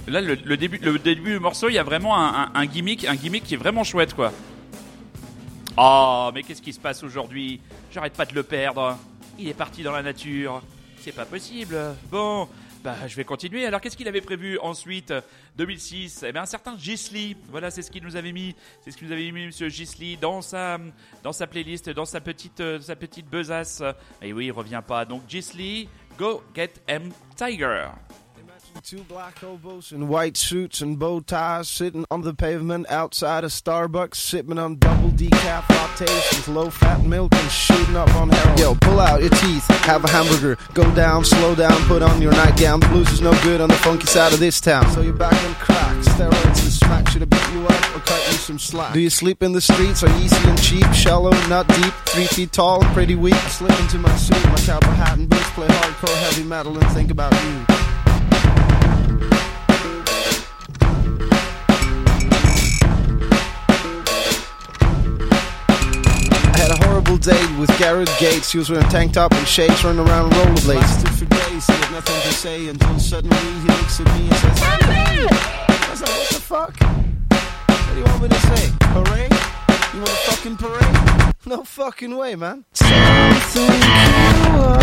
Là, 0.07 0.21
le, 0.21 0.35
le 0.35 0.57
début, 0.57 0.79
le 0.81 0.97
début 0.97 1.33
du 1.33 1.39
morceau, 1.39 1.67
il 1.69 1.73
y 1.75 1.77
a 1.77 1.83
vraiment 1.83 2.17
un, 2.17 2.43
un- 2.43 2.51
un 2.55 2.65
gimmick, 2.65 3.05
un 3.05 3.15
gimmick 3.15 3.43
qui 3.43 3.53
est 3.53 3.57
vraiment 3.57 3.83
chouette, 3.83 4.13
quoi. 4.15 4.31
Oh, 5.77 6.31
mais 6.33 6.43
qu'est-ce 6.43 6.61
qui 6.61 6.73
se 6.73 6.79
passe 6.79 7.03
aujourd'hui? 7.03 7.59
J'arrête 7.93 8.13
pas 8.13 8.25
de 8.25 8.33
le 8.33 8.43
perdre. 8.43 8.97
Il 9.37 9.47
est 9.47 9.53
parti 9.53 9.83
dans 9.83 9.91
la 9.91 10.01
nature. 10.01 10.61
C'est 11.01 11.11
pas 11.11 11.25
possible. 11.25 11.77
Bon, 12.11 12.47
Bah, 12.83 12.95
je 13.07 13.15
vais 13.15 13.23
continuer. 13.23 13.65
Alors, 13.65 13.81
qu'est-ce 13.81 13.97
qu'il 13.97 14.07
avait 14.07 14.21
prévu 14.21 14.57
ensuite 14.59 15.13
2006 15.57 16.23
Eh 16.27 16.31
bien, 16.31 16.43
un 16.43 16.45
certain 16.45 16.77
Gisli. 16.77 17.35
Voilà, 17.49 17.71
c'est 17.71 17.81
ce 17.81 17.91
qu'il 17.91 18.03
nous 18.03 18.15
avait 18.15 18.31
mis. 18.31 18.55
C'est 18.81 18.91
ce 18.91 18.97
qu'il 18.97 19.07
nous 19.07 19.13
avait 19.13 19.31
mis, 19.31 19.47
Monsieur 19.47 19.69
Gisli, 19.69 20.17
dans 20.17 20.41
sa, 20.41 20.77
dans 21.23 21.33
sa 21.33 21.47
playlist, 21.47 21.89
dans 21.89 22.05
sa 22.05 22.21
petite, 22.21 22.59
euh, 22.61 22.79
sa 22.79 22.95
petite 22.95 23.29
besace. 23.29 23.83
Et 24.21 24.31
oui, 24.31 24.45
il 24.45 24.51
revient 24.51 24.83
pas. 24.85 25.05
Donc, 25.05 25.23
Gisli, 25.27 25.89
Go 26.17 26.43
Get 26.55 26.73
M 26.87 27.11
Tiger. 27.35 27.87
Two 28.83 29.03
black 29.03 29.39
hobos 29.39 29.91
in 29.91 30.07
white 30.07 30.37
suits 30.37 30.81
and 30.81 30.97
bow 30.97 31.19
ties 31.19 31.67
sitting 31.67 32.05
on 32.09 32.21
the 32.21 32.33
pavement 32.33 32.89
outside 32.89 33.43
a 33.43 33.47
Starbucks, 33.47 34.15
sipping 34.15 34.57
on 34.57 34.75
double 34.77 35.09
decaf 35.09 35.63
lattes 35.63 36.37
with 36.37 36.47
low 36.47 36.69
fat 36.69 37.03
milk 37.03 37.33
and 37.33 37.51
shooting 37.51 37.97
up 37.97 38.13
on 38.15 38.29
heroin. 38.29 38.57
Yo, 38.57 38.75
pull 38.75 38.99
out 38.99 39.19
your 39.19 39.29
teeth, 39.29 39.67
have 39.83 40.05
a 40.05 40.09
hamburger, 40.09 40.57
go 40.73 40.89
down, 40.95 41.25
slow 41.25 41.53
down, 41.55 41.75
put 41.87 42.01
on 42.01 42.21
your 42.21 42.31
nightgown. 42.31 42.79
Blues 42.79 43.09
is 43.11 43.19
no 43.21 43.31
good 43.43 43.59
on 43.59 43.67
the 43.67 43.75
funky 43.75 44.05
side 44.05 44.31
of 44.31 44.39
this 44.39 44.61
town. 44.61 44.89
So 44.91 45.01
you're 45.01 45.13
back 45.13 45.33
on 45.45 45.53
crack, 45.55 45.97
steroids 45.97 46.63
and 46.63 46.71
smack 46.71 47.09
should 47.09 47.21
have 47.21 47.29
beat 47.29 47.53
you 47.53 47.65
up 47.65 47.95
or 47.95 47.99
cut 47.99 48.25
you 48.27 48.33
some 48.33 48.59
slack. 48.59 48.93
Do 48.93 49.01
you 49.01 49.09
sleep 49.09 49.43
in 49.43 49.51
the 49.51 49.61
streets? 49.61 50.03
Are 50.03 50.09
you 50.09 50.25
easy 50.25 50.47
and 50.47 50.61
cheap, 50.61 50.85
shallow, 50.93 51.31
not 51.47 51.67
deep, 51.67 51.93
three 52.05 52.27
feet 52.27 52.53
tall, 52.53 52.81
pretty 52.93 53.15
weak? 53.15 53.35
Slip 53.49 53.77
into 53.81 53.97
my 53.97 54.15
suit, 54.15 54.43
my 54.45 54.55
cowboy 54.57 54.87
hat 54.91 55.17
and 55.17 55.27
boots, 55.27 55.49
play 55.51 55.67
hardcore 55.67 56.15
heavy 56.19 56.43
metal 56.43 56.77
and 56.77 56.87
think 56.91 57.11
about 57.11 57.33
you. 57.43 58.06
Had 67.17 67.27
a 67.27 67.35
horrible 67.35 67.49
date 67.49 67.59
with 67.59 67.79
Garrett 67.79 68.09
Gates. 68.19 68.51
He 68.51 68.57
was 68.57 68.69
wearing 68.69 68.87
tank 68.89 69.13
top 69.13 69.31
and 69.33 69.47
shades, 69.47 69.83
running 69.83 70.07
around 70.07 70.31
rollerblades. 70.31 70.75
Lasted 70.75 71.09
for 71.09 71.25
days, 71.25 71.67
he 71.67 71.73
had 71.73 71.91
nothing 71.91 72.21
to 72.21 72.33
say 72.33 72.67
until 72.67 72.99
suddenly 72.99 73.37
he 73.37 73.67
looks 73.67 73.99
at 73.99 74.05
me 74.15 74.27
and 74.27 74.35
says, 74.35 74.61
I 74.61 75.87
was 75.91 76.01
like, 76.01 76.09
what 76.09 76.29
the 76.29 76.39
fuck? 76.41 76.75
What 76.79 77.93
do 77.93 77.97
you 77.97 78.03
want 78.05 78.21
me 78.23 78.29
to 78.29 78.35
say? 78.35 78.71
Parade? 78.79 79.33
You 79.93 79.99
want 79.99 80.09
a 80.09 80.31
fucking 80.31 80.57
parade? 80.57 81.23
No 81.47 81.63
fucking 81.63 82.17
way, 82.17 82.35
man. 82.35 82.65
Something 82.73 83.63
you 83.63 84.59
are. 84.59 84.79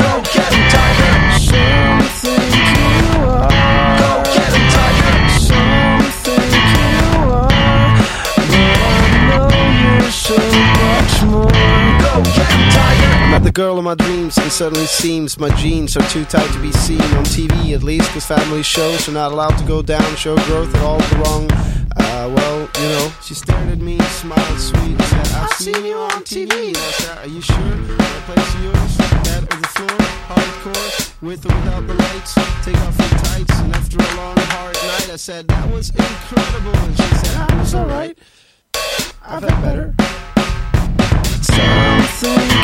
Go 0.00 0.22
get 0.32 0.50
him, 0.50 0.64
Tiger. 0.72 1.12
Something 1.44 2.46
you 2.56 3.20
are. 3.20 3.50
Go 4.00 4.10
get 4.32 4.52
him, 4.56 4.66
Tiger. 4.72 5.12
Something 5.44 6.48
you 6.56 7.20
are. 7.20 7.48
But 8.48 8.80
I 8.80 8.98
know 9.28 10.00
you're 10.00 10.10
so 10.10 10.65
met 13.30 13.44
the 13.44 13.52
girl 13.52 13.78
of 13.78 13.84
my 13.84 13.94
dreams, 13.94 14.36
and 14.38 14.50
suddenly 14.50 14.86
seems 14.86 15.38
my 15.38 15.50
jeans 15.56 15.96
are 15.96 16.08
too 16.08 16.24
tight 16.24 16.50
to 16.52 16.60
be 16.60 16.72
seen 16.72 17.00
on 17.00 17.24
TV, 17.24 17.74
at 17.74 17.82
least, 17.82 18.10
cause 18.10 18.26
family 18.26 18.62
shows 18.62 19.08
are 19.08 19.12
not 19.12 19.32
allowed 19.32 19.56
to 19.58 19.64
go 19.64 19.82
down, 19.82 20.04
show 20.16 20.36
growth 20.46 20.74
at 20.74 20.82
all 20.82 20.98
the 20.98 21.16
wrong. 21.16 21.50
Uh, 21.98 22.30
well, 22.34 22.68
you 22.80 22.88
know, 22.88 23.12
she 23.22 23.34
stared 23.34 23.68
at 23.68 23.78
me, 23.78 23.98
smiled 24.20 24.58
sweet, 24.58 24.92
and 24.92 25.02
said, 25.02 25.28
I've 25.28 25.52
seen 25.52 25.84
you 25.84 25.96
on 25.96 26.22
TV. 26.24 26.76
I 26.76 26.90
said, 26.92 27.18
Are 27.18 27.28
you 27.28 27.40
sure? 27.40 27.56
My 27.56 28.20
place 28.26 28.54
is 28.54 28.62
yours, 28.62 28.96
bed 29.24 29.42
or 29.44 29.60
the 29.60 29.68
floor, 29.74 29.98
hardcore, 30.28 31.22
with 31.22 31.46
or 31.46 31.54
without 31.54 31.86
the 31.86 31.94
lights. 31.94 32.34
Take 32.64 32.78
off 32.78 32.98
your 32.98 33.18
tights, 33.20 33.58
and 33.60 33.74
after 33.74 33.98
a 33.98 34.16
long, 34.16 34.36
hard 34.36 34.74
night, 34.74 35.10
I 35.10 35.16
said, 35.16 35.48
That 35.48 35.70
was 35.72 35.90
incredible. 35.90 36.76
And 36.76 36.96
she 36.96 37.14
said, 37.16 37.50
I 37.50 37.58
was 37.58 37.74
alright. 37.74 38.18
I've 39.22 39.42
had 39.42 39.62
better. 39.62 39.94
Something 42.16 42.55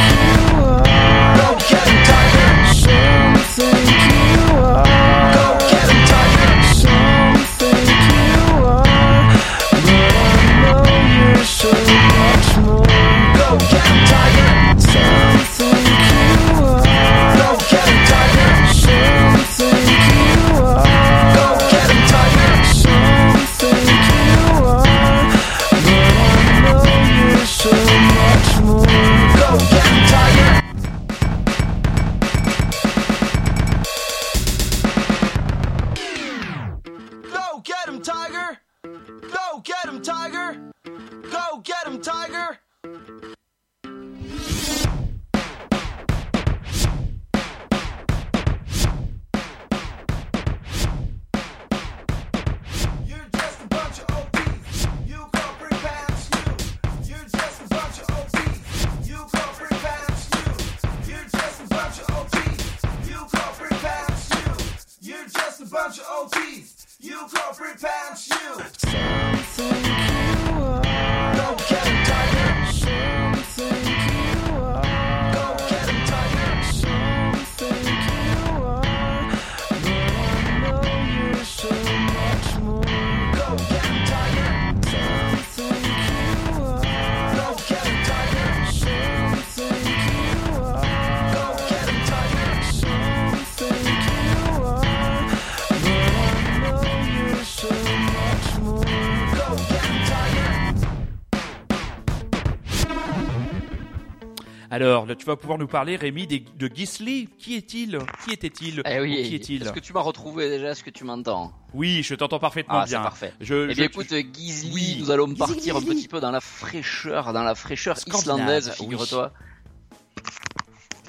tu 105.23 105.27
vas 105.27 105.37
pouvoir 105.37 105.57
nous 105.57 105.69
parler, 105.69 105.95
Rémi, 105.95 106.27
des- 106.27 106.41
de 106.59 106.69
Gisli. 106.75 107.29
Qui 107.39 107.55
est-il? 107.55 107.97
Qui 108.25 108.33
était-il? 108.33 108.83
Eh 108.85 108.99
Ou 108.99 109.03
oui, 109.05 109.23
Qui 109.29 109.37
est-il? 109.37 109.63
Est-ce 109.63 109.73
que 109.73 109.79
tu 109.79 109.93
m'as 109.93 110.01
retrouvé 110.01 110.49
déjà? 110.49 110.71
Est-ce 110.71 110.83
que 110.83 110.91
tu 110.91 111.05
m'entends? 111.05 111.53
Oui, 111.73 112.03
je 112.03 112.17
t'entends 112.17 112.41
parfaitement 112.41 112.79
Ah, 112.81 112.87
c'est 112.87 112.95
bien. 112.97 113.03
parfait. 113.03 113.33
Je, 113.41 113.55
Eh 113.67 113.71
je- 113.71 113.77
bien 113.77 113.85
écoute, 113.85 114.13
Gizli, 114.35 114.73
Oui. 114.75 114.97
nous 114.99 115.13
allons 115.13 115.33
partir 115.35 115.77
un 115.77 115.81
petit 115.81 116.09
peu 116.09 116.19
dans 116.19 116.33
la 116.33 116.41
fraîcheur, 116.41 117.33
dans 117.33 117.45
la 117.45 117.55
fraîcheur 117.55 117.99
Scandinave, 117.99 118.23
islandaise, 118.25 118.69
oui. 118.81 118.87
figure-toi. 118.87 119.33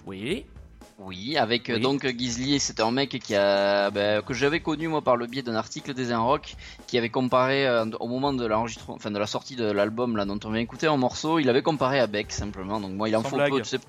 Oui. 0.06 0.46
Oui, 1.00 1.38
avec 1.38 1.70
euh, 1.70 1.76
Oui. 1.76 1.82
donc 1.82 2.06
Gizli, 2.18 2.60
c'est 2.60 2.80
un 2.80 2.92
mec 2.92 3.10
qui 3.20 3.36
a 3.36 3.90
ben, 3.90 4.22
que 4.22 4.34
j'avais 4.34 4.60
connu 4.60 4.88
moi 4.88 5.02
par 5.02 5.18
le 5.18 5.26
biais 5.26 5.42
d'un 5.42 5.56
article 5.56 5.94
des 5.96 6.14
Rock 6.14 6.56
qui 6.88 6.98
avait 7.00 7.10
comparé 7.10 7.68
euh, 7.68 7.84
au 8.00 8.08
moment 8.08 8.32
de 8.32 8.46
l'enregistrement, 8.46 8.96
enfin 8.96 9.10
de 9.12 9.18
la 9.18 9.26
sortie 9.26 9.56
de 9.56 9.66
l'album 9.70 10.16
là 10.16 10.24
dont 10.26 10.40
on 10.46 10.52
vient 10.52 10.62
écouter 10.62 10.86
un 10.88 10.96
morceau, 10.96 11.40
il 11.40 11.50
avait 11.50 11.64
comparé 11.64 12.00
à 12.00 12.06
Beck 12.08 12.32
simplement. 12.32 12.80
Donc 12.80 12.92
moi 12.94 13.10
il 13.10 13.16
en 13.18 13.24
Sans 13.24 13.30
faut 13.30 13.36
blague. 13.38 13.52
peu, 13.52 13.62
tu 13.64 13.70
sais, 13.70 13.80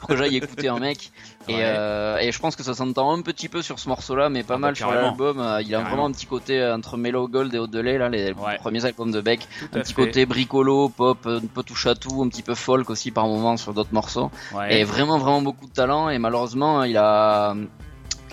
pour 0.00 0.08
que 0.08 0.16
j'aille 0.16 0.36
écouter 0.36 0.68
un 0.68 0.78
mec. 0.78 1.10
Et, 1.48 1.54
Ouais. 1.54 1.60
euh, 1.64 2.18
et 2.18 2.30
je 2.30 2.38
pense 2.38 2.54
que 2.56 2.62
ça 2.62 2.72
s'entend 2.74 3.12
un 3.12 3.20
petit 3.22 3.48
peu 3.48 3.62
sur 3.62 3.78
ce 3.78 3.88
morceau-là, 3.88 4.28
mais 4.28 4.42
pas 4.44 4.54
Ah 4.54 4.56
bah, 4.58 4.60
mal 4.68 4.76
sur 4.76 4.90
l'album. 4.92 5.38
Euh, 5.40 5.60
Il 5.62 5.74
a 5.74 5.80
vraiment 5.80 6.06
un 6.06 6.12
petit 6.12 6.26
côté 6.26 6.60
euh, 6.60 6.76
entre 6.76 6.96
Mellow 6.96 7.26
Gold 7.28 7.52
et 7.54 7.58
Au-delà, 7.58 7.98
là, 7.98 8.08
les 8.08 8.32
Ouais. 8.32 8.56
premiers 8.58 8.84
albums 8.84 9.10
de 9.10 9.20
Beck. 9.20 9.40
Tout 9.60 9.66
Un 9.72 9.80
petit 9.80 9.94
fait. 9.94 10.06
côté 10.06 10.26
bricolo, 10.26 10.88
pop, 10.88 11.18
un 11.26 11.40
peu 11.40 11.62
touche 11.62 11.86
à 11.86 11.94
tout, 11.94 12.22
un 12.22 12.28
petit 12.28 12.42
peu 12.42 12.54
folk 12.54 12.90
aussi 12.90 13.10
par 13.10 13.26
moment 13.26 13.56
sur 13.56 13.74
d'autres 13.74 13.92
morceaux. 13.92 14.30
Ouais. 14.54 14.78
Et 14.80 14.84
vraiment 14.84 15.18
vraiment 15.18 15.42
beaucoup 15.42 15.66
de 15.66 15.72
talent 15.72 16.08
et 16.08 16.18
malheureusement 16.18 16.84
il 16.84 16.96
a 16.96 17.54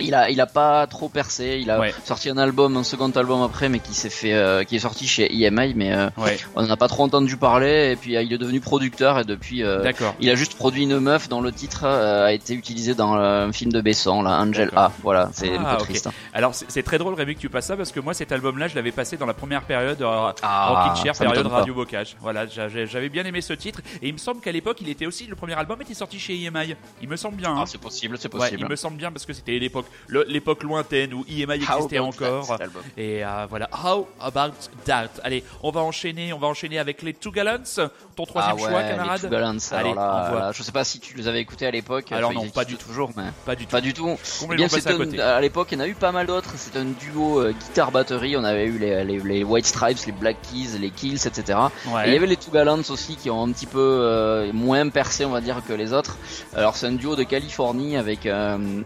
il 0.00 0.14
a 0.14 0.30
il 0.30 0.40
a 0.40 0.46
pas 0.46 0.86
trop 0.86 1.08
percé. 1.08 1.58
Il 1.60 1.70
a 1.70 1.78
Ouais. 1.80 1.94
sorti 2.04 2.28
un 2.30 2.38
album, 2.38 2.76
un 2.76 2.82
second 2.84 3.10
album 3.10 3.42
après, 3.42 3.68
mais 3.68 3.78
qui 3.78 3.94
s'est 3.94 4.10
fait 4.10 4.32
euh, 4.34 4.64
qui 4.64 4.76
est 4.76 4.80
sorti 4.80 5.06
chez 5.06 5.32
EMI, 5.34 5.74
mais 5.74 5.92
euh, 5.92 6.08
Ouais, 6.16 6.38
on 6.54 6.62
n'a 6.66 6.76
pas 6.76 6.88
trop 6.88 7.04
entendu 7.04 7.36
parler. 7.36 7.92
Et 7.92 7.96
puis 7.96 8.12
il 8.14 8.32
est 8.32 8.38
devenu 8.38 8.60
producteur 8.60 9.18
et 9.18 9.24
depuis 9.24 9.62
euh, 9.62 9.90
il 10.20 10.28
a 10.30 10.34
juste 10.34 10.54
produit 10.56 10.82
une 10.84 10.98
meuf 11.00 11.28
dont 11.28 11.40
le 11.40 11.52
titre 11.52 11.84
euh, 11.84 12.26
a 12.26 12.32
été 12.32 12.54
utilisé 12.54 12.94
dans 12.94 13.12
un 13.14 13.52
film 13.52 13.72
de 13.72 13.80
Besson, 13.80 14.22
là, 14.22 14.40
Angel. 14.40 14.70
A. 14.76 14.92
Voilà, 15.02 15.30
c'est 15.32 15.56
un 15.56 15.64
Ah, 15.64 15.76
peu 15.76 15.82
ok. 15.82 15.88
triste. 15.88 16.06
hein. 16.06 16.12
Alors, 16.32 16.54
c'est 16.54 16.82
très 16.82 16.98
drôle, 16.98 17.14
Rémi, 17.14 17.34
que 17.34 17.40
tu 17.40 17.48
passes 17.48 17.66
ça, 17.66 17.76
parce 17.76 17.92
que 17.92 18.00
moi, 18.00 18.14
cet 18.14 18.32
album-là, 18.32 18.68
je 18.68 18.74
l'avais 18.74 18.92
passé 18.92 19.16
dans 19.16 19.26
la 19.26 19.34
première 19.34 19.62
période 19.62 19.98
Ah, 20.02 20.66
Rockin' 20.68 20.96
Chair, 21.02 21.14
période. 21.16 21.46
Radio 21.46 21.74
Bocage. 21.74 22.16
Voilà, 22.20 22.46
j'avais 22.46 23.08
bien 23.08 23.24
aimé 23.24 23.40
ce 23.40 23.52
titre. 23.52 23.80
Et 24.02 24.08
il 24.08 24.12
me 24.12 24.18
semble 24.18 24.40
qu'à 24.40 24.52
l'époque, 24.52 24.78
il 24.80 24.88
était 24.88 25.06
aussi, 25.06 25.26
le 25.26 25.34
premier 25.36 25.54
album 25.54 25.80
était 25.82 25.94
sorti 25.94 26.18
chez 26.18 26.34
EMI. 26.44 26.74
Il 27.02 27.08
me 27.08 27.16
semble 27.16 27.36
bien. 27.36 27.50
hein. 27.50 27.60
Ah, 27.62 27.64
c'est 27.66 27.80
possible, 27.80 28.16
c'est 28.18 28.32
Ouais, 28.32 28.38
possible. 28.40 28.60
il 28.62 28.68
me 28.68 28.76
semble 28.76 28.96
bien 28.96 29.10
parce 29.10 29.26
que 29.26 29.32
c'était 29.32 29.58
l'époque 29.58 29.86
l'époque 30.08 30.62
lointaine 30.62 31.14
où 31.14 31.24
EMI 31.28 31.54
existait 31.54 31.98
encore. 31.98 32.56
Et 32.96 33.24
euh, 33.24 33.46
voilà, 33.48 33.68
How 33.84 34.08
About 34.20 34.54
That? 34.84 35.08
Allez, 35.22 35.44
on 35.62 35.70
va 35.70 35.80
enchaîner, 35.80 36.32
on 36.32 36.38
va 36.38 36.48
enchaîner 36.48 36.78
avec 36.78 37.02
les 37.02 37.14
Two 37.14 37.32
Gallants. 37.32 37.90
Ton 38.16 38.26
troisième 38.26 38.56
ah 38.58 38.62
ouais, 38.62 38.70
choix, 38.70 38.82
les 38.82 38.88
camarade. 38.90 39.20
Two 39.20 39.28
Gallants, 39.30 39.56
Allez, 39.72 39.94
là, 39.94 40.52
je 40.52 40.62
sais 40.62 40.72
pas 40.72 40.84
si 40.84 41.00
tu 41.00 41.16
les 41.16 41.28
avais 41.28 41.40
écoutés 41.40 41.66
à 41.66 41.70
l'époque. 41.70 42.12
Alors 42.12 42.32
non, 42.32 42.48
pas 42.48 42.64
du 42.64 42.76
tout. 42.76 42.86
toujours, 42.88 43.10
mais 43.16 43.24
Pas 43.44 43.54
du 43.54 43.66
tout. 43.66 43.70
pas 43.70 43.80
du 43.80 43.92
tout. 43.92 44.16
Eh 44.50 44.56
bien, 44.56 44.66
à 44.66 44.92
un- 44.92 45.36
à 45.36 45.40
l'époque, 45.40 45.68
il 45.72 45.78
y 45.78 45.80
en 45.80 45.84
a 45.84 45.88
eu 45.88 45.94
pas 45.94 46.12
mal 46.12 46.26
d'autres. 46.26 46.50
C'est 46.56 46.76
un 46.76 46.84
duo 46.84 47.40
euh, 47.40 47.52
guitare-batterie. 47.52 48.36
On 48.36 48.44
avait 48.44 48.66
eu 48.66 48.78
les, 48.78 49.04
les, 49.04 49.18
les 49.18 49.44
White 49.44 49.66
Stripes, 49.66 49.98
les 50.06 50.12
Black 50.12 50.36
Keys, 50.42 50.78
les 50.78 50.90
Kills, 50.90 51.26
etc. 51.26 51.58
Ouais. 51.88 52.04
Et 52.06 52.08
il 52.08 52.14
y 52.14 52.16
avait 52.16 52.26
les 52.26 52.36
Two 52.36 52.50
Gallants 52.52 52.80
aussi 52.90 53.16
qui 53.16 53.30
ont 53.30 53.42
un 53.44 53.52
petit 53.52 53.66
peu 53.66 53.78
euh, 53.80 54.52
moins 54.52 54.88
percé, 54.88 55.24
on 55.24 55.30
va 55.30 55.40
dire, 55.40 55.62
que 55.66 55.72
les 55.72 55.92
autres. 55.92 56.16
Alors 56.54 56.76
c'est 56.76 56.86
un 56.86 56.92
duo 56.92 57.16
de 57.16 57.22
Californie 57.22 57.96
avec 57.96 58.26
euh, 58.26 58.82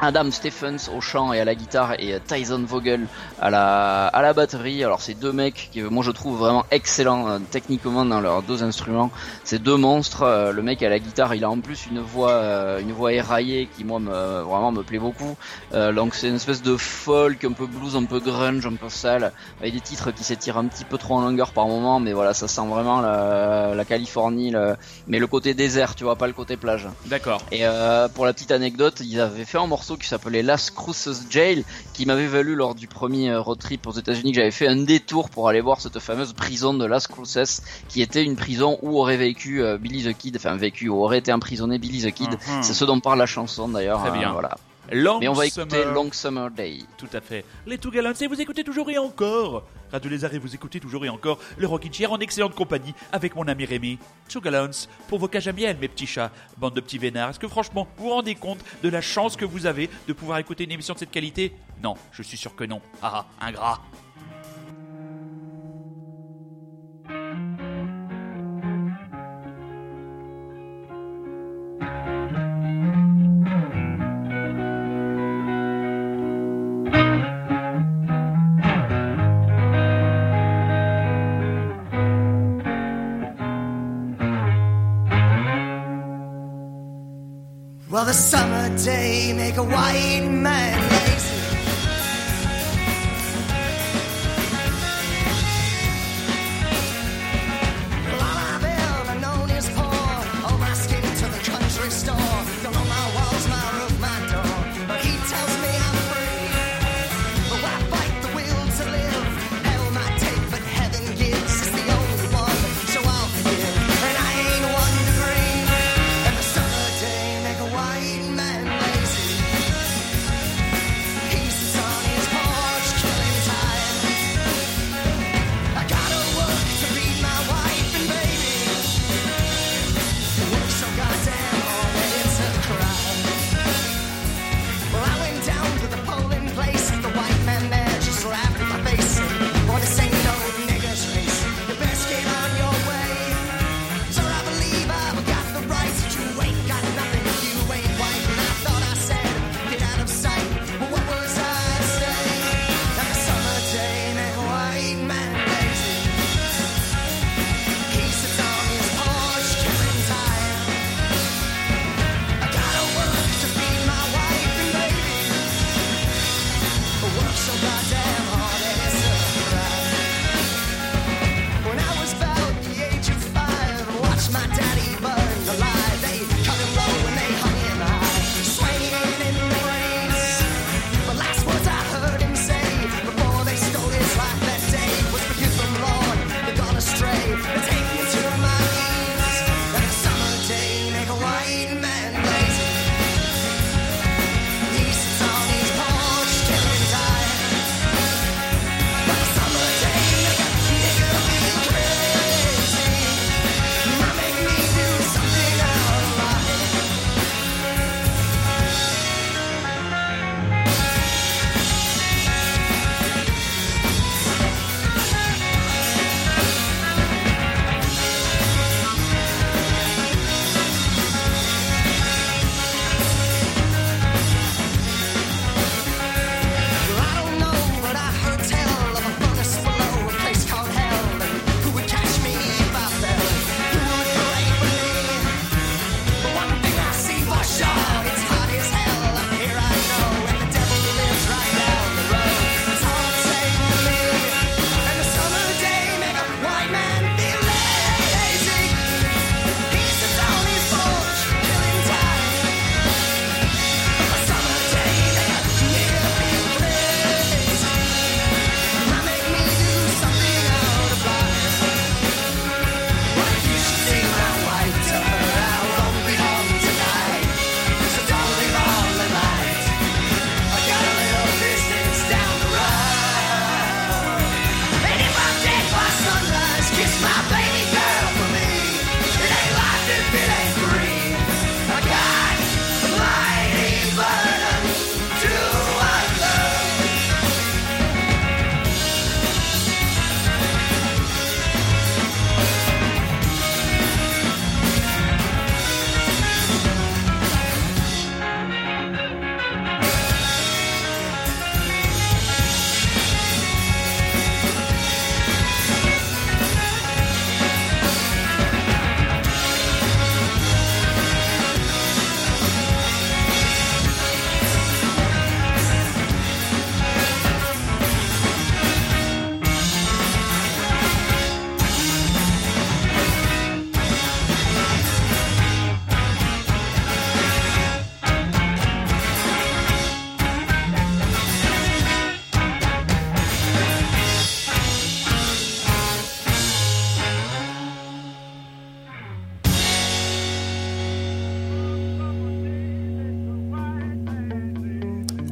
Adam 0.00 0.30
Stephens 0.30 0.88
au 0.94 1.00
chant 1.00 1.32
et 1.32 1.40
à 1.40 1.44
la 1.44 1.54
guitare 1.54 1.94
et 1.98 2.14
euh, 2.14 2.18
Tyson 2.24 2.64
Vogel 2.66 3.06
à 3.40 3.50
la 3.50 4.06
à 4.06 4.22
la 4.22 4.32
batterie. 4.32 4.84
Alors 4.84 5.00
c'est 5.00 5.14
deux 5.14 5.32
mecs 5.32 5.68
qui 5.72 5.82
moi 5.82 6.02
je 6.04 6.10
trouve 6.10 6.38
vraiment 6.38 6.64
excellents 6.70 7.28
euh, 7.28 7.38
techniquement 7.50 8.04
dans 8.04 8.20
leurs 8.20 8.42
deux 8.42 8.62
instruments. 8.62 9.10
C'est 9.44 9.62
deux 9.62 9.76
monstres. 9.76 10.22
Euh, 10.22 10.52
le 10.52 10.62
mec 10.62 10.82
à 10.82 10.88
la 10.88 10.98
guitare, 10.98 11.34
il 11.34 11.44
a 11.44 11.50
en 11.50 11.60
plus 11.60 11.86
une 11.90 12.00
voix 12.00 12.30
euh, 12.30 12.80
une 12.80 12.92
voix 12.92 13.12
éraillée 13.12 13.68
qui 13.76 13.84
moi 13.84 13.98
me, 13.98 14.40
vraiment 14.42 14.72
me 14.72 14.82
plaît 14.82 14.98
beaucoup. 14.98 15.36
Euh, 15.74 15.92
donc 15.92 16.14
c'est 16.14 16.28
une 16.28 16.36
espèce 16.36 16.62
de 16.62 16.76
folk, 16.76 17.44
un 17.44 17.52
peu 17.52 17.66
blues, 17.66 17.96
un 17.96 18.04
peu 18.04 18.20
grunge, 18.20 18.66
un 18.66 18.74
peu 18.76 18.88
sale, 18.88 19.32
avec 19.60 19.74
des 19.74 19.80
titres 19.80 20.10
qui 20.10 20.24
s'étirent 20.24 20.58
un 20.58 20.66
petit 20.66 20.84
peu 20.84 20.98
trop 20.98 21.14
en 21.14 21.20
longueur 21.20 21.52
par 21.52 21.66
moment, 21.66 22.00
mais 22.00 22.12
voilà, 22.12 22.34
ça 22.34 22.48
sent 22.48 22.66
vraiment 22.68 23.00
la, 23.00 23.74
la 23.74 23.84
Californie, 23.84 24.50
le- 24.50 24.76
mais 25.06 25.18
le 25.18 25.26
côté 25.26 25.54
désert, 25.54 25.94
tu 25.94 26.04
vois, 26.04 26.16
pas 26.16 26.26
le 26.26 26.32
côté 26.32 26.56
plage. 26.56 26.88
D'accord. 27.06 27.42
Et 27.50 27.66
euh, 27.66 28.08
pour 28.08 28.26
la 28.26 28.32
petite 28.32 28.50
anecdote, 28.50 29.00
ils 29.00 29.20
avaient 29.20 29.44
fait 29.44 29.58
un 29.58 29.66
morceau 29.66 29.87
qui 29.96 30.08
s'appelait 30.08 30.42
Las 30.42 30.70
Cruces 30.70 31.22
Jail, 31.30 31.64
qui 31.94 32.06
m'avait 32.06 32.26
valu 32.26 32.54
lors 32.54 32.74
du 32.74 32.86
premier 32.86 33.30
euh, 33.30 33.40
road 33.40 33.58
trip 33.58 33.86
aux 33.86 33.92
États-Unis 33.92 34.32
que 34.32 34.36
j'avais 34.36 34.50
fait 34.50 34.68
un 34.68 34.76
détour 34.76 35.30
pour 35.30 35.48
aller 35.48 35.60
voir 35.60 35.80
cette 35.80 35.98
fameuse 35.98 36.32
prison 36.32 36.74
de 36.74 36.84
Las 36.84 37.06
Cruces, 37.06 37.62
qui 37.88 38.02
était 38.02 38.24
une 38.24 38.36
prison 38.36 38.78
où 38.82 38.98
aurait 38.98 39.16
vécu 39.16 39.62
euh, 39.62 39.78
Billy 39.78 40.04
the 40.04 40.16
Kid, 40.16 40.36
enfin 40.36 40.56
vécu, 40.56 40.88
où 40.88 41.02
aurait 41.02 41.18
été 41.18 41.32
emprisonné 41.32 41.78
Billy 41.78 42.02
the 42.02 42.12
Kid. 42.12 42.30
Mhm. 42.30 42.62
C'est 42.62 42.74
ce 42.74 42.84
dont 42.84 43.00
parle 43.00 43.18
la 43.18 43.26
chanson 43.26 43.68
d'ailleurs. 43.68 44.00
Très 44.00 44.10
hein, 44.10 44.18
bien. 44.18 44.32
voilà. 44.32 44.56
Long 44.90 45.18
Mais 45.20 45.28
on 45.28 45.32
va 45.32 45.46
écouter 45.46 45.82
Summer. 45.82 45.94
Long 45.94 46.12
Summer 46.12 46.50
Day. 46.50 46.78
Tout 46.96 47.08
à 47.12 47.20
fait. 47.20 47.44
Les 47.66 47.78
Two 47.78 47.90
Gallants, 47.90 48.14
et 48.18 48.26
vous 48.26 48.40
écoutez 48.40 48.64
toujours 48.64 48.90
et 48.90 48.98
encore. 48.98 49.64
Radio 49.90 50.10
Lézard 50.10 50.34
et 50.34 50.38
vous 50.38 50.54
écoutez 50.54 50.80
toujours 50.80 51.04
et 51.06 51.08
encore 51.08 51.38
le 51.56 51.66
Rockin' 51.66 51.92
Chair 51.92 52.12
en 52.12 52.18
excellente 52.18 52.54
compagnie 52.54 52.94
avec 53.12 53.34
mon 53.34 53.48
ami 53.48 53.64
Rémi. 53.64 53.98
Two 54.28 54.40
Gallants, 54.40 54.86
pour 55.08 55.18
vos 55.18 55.28
cages 55.28 55.48
à 55.48 55.52
miel, 55.52 55.76
mes 55.80 55.88
petits 55.88 56.06
chats, 56.06 56.30
bande 56.58 56.74
de 56.74 56.80
petits 56.80 56.98
vénards. 56.98 57.30
Est-ce 57.30 57.38
que 57.38 57.48
franchement, 57.48 57.86
vous 57.96 58.04
vous 58.04 58.10
rendez 58.10 58.34
compte 58.34 58.58
de 58.82 58.88
la 58.88 59.00
chance 59.00 59.36
que 59.36 59.44
vous 59.44 59.66
avez 59.66 59.88
de 60.06 60.12
pouvoir 60.12 60.38
écouter 60.38 60.64
une 60.64 60.72
émission 60.72 60.94
de 60.94 60.98
cette 60.98 61.10
qualité? 61.10 61.54
Non, 61.82 61.94
je 62.12 62.22
suis 62.22 62.36
sûr 62.36 62.54
que 62.54 62.64
non. 62.64 62.80
Ah, 63.02 63.26
ingrat. 63.40 63.80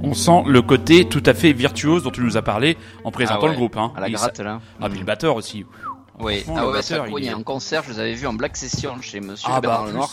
On 0.07 0.15
sent 0.15 0.45
le 0.47 0.63
côté 0.63 1.05
tout 1.05 1.23
à 1.27 1.35
fait 1.35 1.53
virtuose 1.53 2.05
dont 2.05 2.13
tu 2.13 2.21
nous 2.21 2.37
as 2.37 2.43
parlé 2.43 2.77
en 3.03 3.11
présentant 3.11 3.41
Ah 3.43 3.45
ouais, 3.47 3.51
le 3.51 3.57
groupe. 3.57 3.77
Hein. 3.77 3.93
À 3.97 4.01
la 4.01 4.09
gratte 4.09 4.39
là. 4.39 4.61
Ah, 4.81 4.89
puis 4.89 5.01
le 5.01 5.05
batteur 5.05 5.35
aussi. 5.35 5.67
Oui, 6.19 6.45
ah 6.49 6.67
ouais, 6.67 6.73
batteur, 6.73 7.07
il 7.09 7.27
est- 7.27 7.29
Un 7.31 7.43
concert, 7.43 7.83
je 7.85 7.91
les 7.93 7.99
avais 8.01 8.15
vus 8.15 8.27
en 8.27 8.33
Black 8.33 8.57
Session 8.57 9.01
chez 9.03 9.21
Monsieur 9.21 9.49
Ah 9.53 9.61
bah, 9.61 9.83
en 9.83 10.07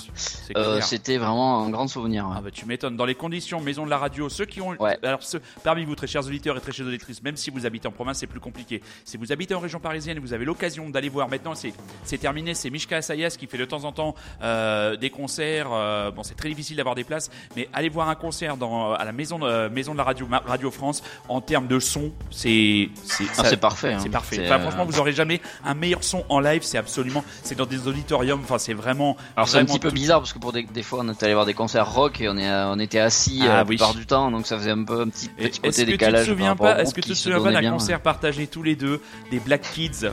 Euh. 0.55 0.81
C'était 0.81 1.17
vraiment 1.17 1.63
un 1.65 1.69
grand 1.69 1.87
souvenir. 1.87 2.25
ouais. 2.27 2.35
Ah 2.37 2.41
bah 2.41 2.49
tu 2.51 2.65
m'étonnes. 2.65 2.97
Dans 2.97 3.05
les 3.05 3.15
conditions 3.15 3.61
maison 3.61 3.85
de 3.85 3.89
la 3.89 3.97
radio, 3.97 4.27
ceux 4.29 4.45
qui 4.45 4.59
ont, 4.61 4.75
Ouais. 4.79 4.97
alors 5.03 5.23
ceux 5.23 5.41
parmi 5.63 5.85
vous 5.85 5.95
très 5.95 6.07
chers 6.07 6.25
auditeurs 6.25 6.57
et 6.57 6.59
très 6.61 6.71
chères 6.71 6.85
auditrices, 6.85 7.23
même 7.23 7.37
si 7.37 7.49
vous 7.51 7.65
habitez 7.65 7.87
en 7.87 7.91
province, 7.91 8.17
c'est 8.19 8.27
plus 8.27 8.39
compliqué. 8.39 8.81
Si 9.05 9.17
vous 9.17 9.31
habitez 9.31 9.55
en 9.55 9.59
région 9.59 9.79
parisienne 9.79 10.17
et 10.17 10.19
vous 10.19 10.33
avez 10.33 10.45
l'occasion 10.45 10.89
d'aller 10.89 11.09
voir, 11.09 11.29
maintenant 11.29 11.53
c'est 11.55 12.17
terminé, 12.17 12.53
c'est 12.53 12.69
Mishka 12.69 12.97
Assayas 12.97 13.35
qui 13.39 13.47
fait 13.47 13.57
de 13.57 13.65
temps 13.65 13.83
en 13.85 13.91
temps 13.91 14.15
euh, 14.41 14.95
des 14.97 15.09
concerts. 15.09 15.69
euh, 15.71 16.11
bon, 16.11 16.23
c'est 16.23 16.35
très 16.35 16.49
difficile 16.49 16.77
d'avoir 16.77 16.95
des 16.95 17.03
places, 17.03 17.29
mais 17.55 17.69
allez 17.73 17.89
voir 17.89 18.09
un 18.09 18.15
concert 18.15 18.57
dans 18.57 18.93
à 18.93 19.05
la 19.05 19.11
maison 19.13 19.39
de, 19.39 19.69
maison 19.69 19.93
de 19.93 19.97
la 19.97 20.03
radio 20.03 20.27
Radio 20.45 20.69
France. 20.71 21.01
En 21.29 21.39
termes 21.41 21.67
de 21.67 21.79
son, 21.79 22.11
c'est 22.29 22.89
c'est 23.03 23.23
Ah, 23.37 23.55
parfait. 23.57 23.93
hein. 23.93 23.99
c'est 24.01 24.09
parfait. 24.09 24.41
Enfin, 24.45 24.59
franchement, 24.59 24.85
vous 24.85 24.99
aurez 24.99 25.13
jamais 25.13 25.39
un 25.63 25.73
meilleur 25.73 25.92
son 26.01 26.23
en 26.29 26.39
live. 26.39 26.61
C'est 26.63 26.77
absolument, 26.77 27.23
c'est 27.43 27.55
dans 27.55 27.65
des 27.65 27.87
auditoriums. 27.87 28.39
Enfin, 28.43 28.57
c'est 28.57 28.73
vraiment. 28.73 29.17
Alors 29.35 29.47
c'est 29.49 29.59
un 29.59 29.65
petit 29.65 29.79
peu 29.79 29.89
tout- 29.89 29.95
bizarre 29.95 30.19
parce 30.21 30.33
que 30.33 30.39
pour 30.39 30.53
des, 30.53 30.63
des 30.63 30.81
fois 30.83 31.01
on 31.03 31.11
était 31.11 31.25
allé 31.25 31.33
voir 31.33 31.45
des 31.45 31.53
concerts 31.53 31.91
rock 31.93 32.21
et 32.21 32.29
on, 32.29 32.37
est, 32.37 32.49
euh, 32.49 32.71
on 32.73 32.79
était 32.79 32.99
assis 32.99 33.39
Ah 33.41 33.45
euh, 33.45 33.47
la 33.57 33.61
oui. 33.63 33.67
plupart 33.75 33.93
du 33.93 34.05
temps 34.05 34.31
donc 34.31 34.47
ça 34.47 34.57
faisait 34.57 34.71
un 34.71 34.83
peu 34.83 35.01
un 35.01 35.09
petit, 35.09 35.29
Et 35.37 35.49
petit 35.49 35.59
Est-ce 35.63 35.81
côté 35.81 35.97
que 35.97 36.05
tu 36.05 36.11
te 36.13 36.23
souviens 36.25 36.55
pas 36.55 36.81
Est-ce 36.81 36.93
que 36.93 37.01
tu 37.01 37.09
te 37.09 37.13
souviens 37.13 37.41
pas 37.43 37.51
d'un 37.51 37.69
concert 37.71 37.99
partagé 37.99 38.47
tous 38.47 38.63
les 38.63 38.75
deux 38.75 39.01
des 39.29 39.39
Black 39.39 39.61
Kids 39.73 40.07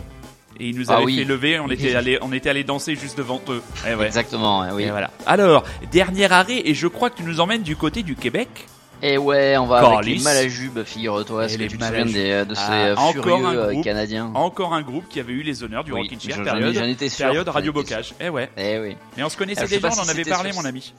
et 0.59 0.69
ils 0.69 0.77
nous 0.77 0.91
Ah 0.91 0.97
avaient 0.97 1.05
oui. 1.05 1.17
fait 1.19 1.25
lever, 1.25 1.59
on 1.61 1.71
était 1.71 1.95
allé, 1.95 2.19
on 2.21 2.33
était 2.35 2.51
allé 2.51 2.65
danser 2.65 2.95
juste 2.95 3.17
devant 3.17 3.41
eux. 3.49 3.63
Eh 3.89 3.95
ouais. 3.95 4.05
Exactement, 4.07 4.61
ouais, 4.61 4.69
oui. 4.75 4.83
Et 4.83 4.91
voilà. 4.91 5.11
Alors, 5.25 5.65
dernier 5.91 6.31
arrêt 6.31 6.61
et 6.67 6.75
je 6.75 6.87
crois 6.87 7.09
que 7.09 7.17
tu 7.17 7.23
nous 7.23 7.41
emmènes 7.41 7.63
du 7.63 7.77
côté 7.77 8.03
du 8.03 8.15
Québec. 8.15 8.67
Et 9.03 9.17
ouais, 9.17 9.57
on 9.57 9.67
va 9.67 9.81
Corliss. 9.81 10.09
avec 10.09 10.19
les 10.19 10.25
Malajubes, 10.25 10.85
figure-toi. 10.85 11.45
Est-ce 11.47 11.57
que 11.57 11.63
tu 11.65 11.79
te 11.79 11.85
souviens 11.85 12.05
des, 12.05 12.45
de 12.45 12.55
ces 12.55 12.61
Ah, 12.69 12.73
euh, 12.89 12.97
furieux 13.13 13.33
un 13.47 13.55
euh, 13.57 13.71
groupe. 13.73 13.85
Canadiens 13.85 14.31
Encore 14.35 14.75
un 14.75 14.83
groupe 14.83 15.09
qui 15.09 15.21
avait 15.21 15.33
eu 15.33 15.43
les 15.43 15.63
honneurs 15.63 15.85
du 15.85 15.93
Oui, 15.93 16.01
Rockin' 16.03 16.21
Chair 16.21 16.37
j'en 16.37 16.43
ai- 16.43 16.45
période, 16.45 16.75
j'en 16.75 16.85
étais 16.85 17.09
sûr, 17.09 17.27
période 17.27 17.47
j'en 17.47 17.53
Radio 17.53 17.71
étais 17.73 17.81
Bocage. 17.81 18.15
Eh 18.21 18.29
ouais. 18.29 18.51
Eh 18.59 18.79
oui, 18.79 18.97
Mais 19.17 19.23
on 19.23 19.29
se 19.31 19.37
connaissait 19.39 19.67
sais 19.67 19.77
déjà, 19.77 19.89
on 19.89 20.05
en 20.05 20.09
avait 20.09 20.25
parlé, 20.25 20.53
sur- 20.53 20.61
mon 20.63 20.69
ami. 20.69 20.93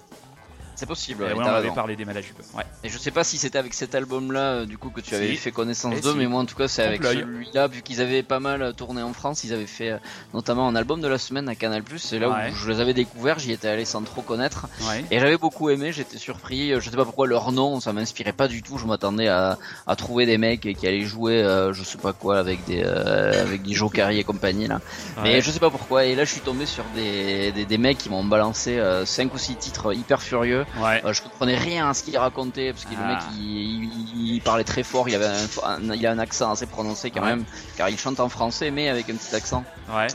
C'est 0.81 0.85
possible. 0.87 1.23
Ouais, 1.23 1.29
ouais, 1.33 1.37
on 1.37 1.41
avait 1.43 1.59
raison. 1.61 1.73
parlé 1.75 1.95
des 1.95 2.05
Malajubes. 2.05 2.35
Ouais. 2.55 2.63
Et 2.83 2.89
je 2.89 2.97
sais 2.97 3.11
pas 3.11 3.23
si 3.23 3.37
c'était 3.37 3.57
avec 3.59 3.73
cet 3.73 3.95
album-là, 3.95 4.39
euh, 4.39 4.65
du 4.65 4.77
coup, 4.77 4.89
que 4.89 4.99
tu 5.01 5.15
avais 5.15 5.29
Si. 5.29 5.37
fait 5.37 5.51
connaissance 5.51 5.93
Eh 5.97 6.01
d'eux, 6.01 6.11
si. 6.11 6.17
mais 6.17 6.27
moi, 6.27 6.41
en 6.41 6.45
tout 6.45 6.55
cas, 6.55 6.67
c'est 6.67 6.83
avec 6.83 7.03
celui-là, 7.03 7.67
vu 7.67 7.81
qu'ils 7.83 8.01
avaient 8.01 8.23
pas 8.23 8.39
mal 8.39 8.61
euh, 8.61 8.71
tourné 8.73 9.01
en 9.01 9.13
France, 9.13 9.43
ils 9.43 9.53
avaient 9.53 9.65
fait 9.67 9.91
euh, 9.91 9.97
notamment 10.33 10.67
un 10.67 10.75
album 10.75 10.99
de 11.01 11.07
la 11.07 11.17
semaine 11.17 11.47
à 11.49 11.55
Canal+. 11.55 11.83
C'est 11.97 12.19
là 12.19 12.29
Ouais. 12.29 12.51
où 12.51 12.55
je 12.55 12.69
les 12.71 12.79
avais 12.79 12.93
découverts, 12.93 13.39
j'y 13.39 13.51
étais 13.51 13.67
allé 13.67 13.85
sans 13.85 14.01
trop 14.01 14.21
connaître. 14.21 14.67
Et 15.11 15.19
j'avais 15.19 15.37
beaucoup 15.37 15.69
aimé, 15.69 15.91
j'étais 15.91 16.17
surpris. 16.17 16.73
Je 16.79 16.89
sais 16.89 16.95
pas 16.97 17.05
pourquoi 17.05 17.27
leur 17.27 17.51
nom, 17.51 17.79
ça 17.79 17.93
m'inspirait 17.93 18.33
pas 18.33 18.47
du 18.47 18.63
tout. 18.63 18.77
Je 18.77 18.85
m'attendais 18.87 19.27
à, 19.27 19.57
à 19.87 19.95
trouver 19.95 20.25
des 20.25 20.37
mecs 20.37 20.61
qui 20.77 20.87
allaient 20.87 21.01
jouer, 21.01 21.43
euh, 21.43 21.73
je 21.73 21.83
sais 21.83 21.97
pas 21.99 22.13
quoi, 22.13 22.39
avec 22.39 22.65
des 22.65 22.81
euh, 22.83 23.43
avec 23.43 23.61
des 23.61 23.71
et 24.11 24.23
compagnie 24.23 24.67
là. 24.67 24.79
Mais 25.21 25.41
je 25.41 25.51
sais 25.51 25.59
pas 25.59 25.69
pourquoi. 25.69 26.05
Et 26.05 26.15
là, 26.15 26.23
je 26.25 26.31
suis 26.31 26.41
tombé 26.41 26.65
sur 26.65 26.83
des 26.95 27.51
des, 27.51 27.65
des 27.65 27.77
mecs 27.77 27.97
qui 27.97 28.09
m'ont 28.09 28.23
balancé 28.23 28.77
euh, 28.79 29.05
cinq 29.05 29.33
ou 29.33 29.37
six 29.37 29.55
titres 29.55 29.93
hyper 29.93 30.21
furieux. 30.21 30.65
Ouais. 30.79 31.01
Euh, 31.05 31.13
je 31.13 31.21
comprenais 31.21 31.57
rien 31.57 31.89
à 31.89 31.93
ce 31.93 32.03
qu'il 32.03 32.17
racontait 32.17 32.71
parce 32.71 32.85
que 32.85 32.91
le 32.91 32.97
Ah. 33.03 33.07
mec 33.07 33.17
il, 33.37 33.83
il- 33.85 34.33
il 34.35 34.41
parlait 34.41 34.63
très 34.63 34.83
fort, 34.83 35.09
il 35.09 35.15
avait 35.15 35.25
un, 35.25 35.89
un- 35.89 35.93
il 35.95 36.05
a 36.07 36.11
un 36.11 36.19
accent 36.19 36.51
assez 36.51 36.65
prononcé 36.65 37.11
quand 37.11 37.21
Ouais. 37.21 37.27
même, 37.27 37.43
car 37.77 37.89
il 37.89 37.97
chante 37.97 38.19
en 38.19 38.29
français 38.29 38.71
mais 38.71 38.87
avec 38.89 39.09
un 39.09 39.15
petit 39.15 39.35
accent. 39.35 39.63
Ouais. 39.93 40.07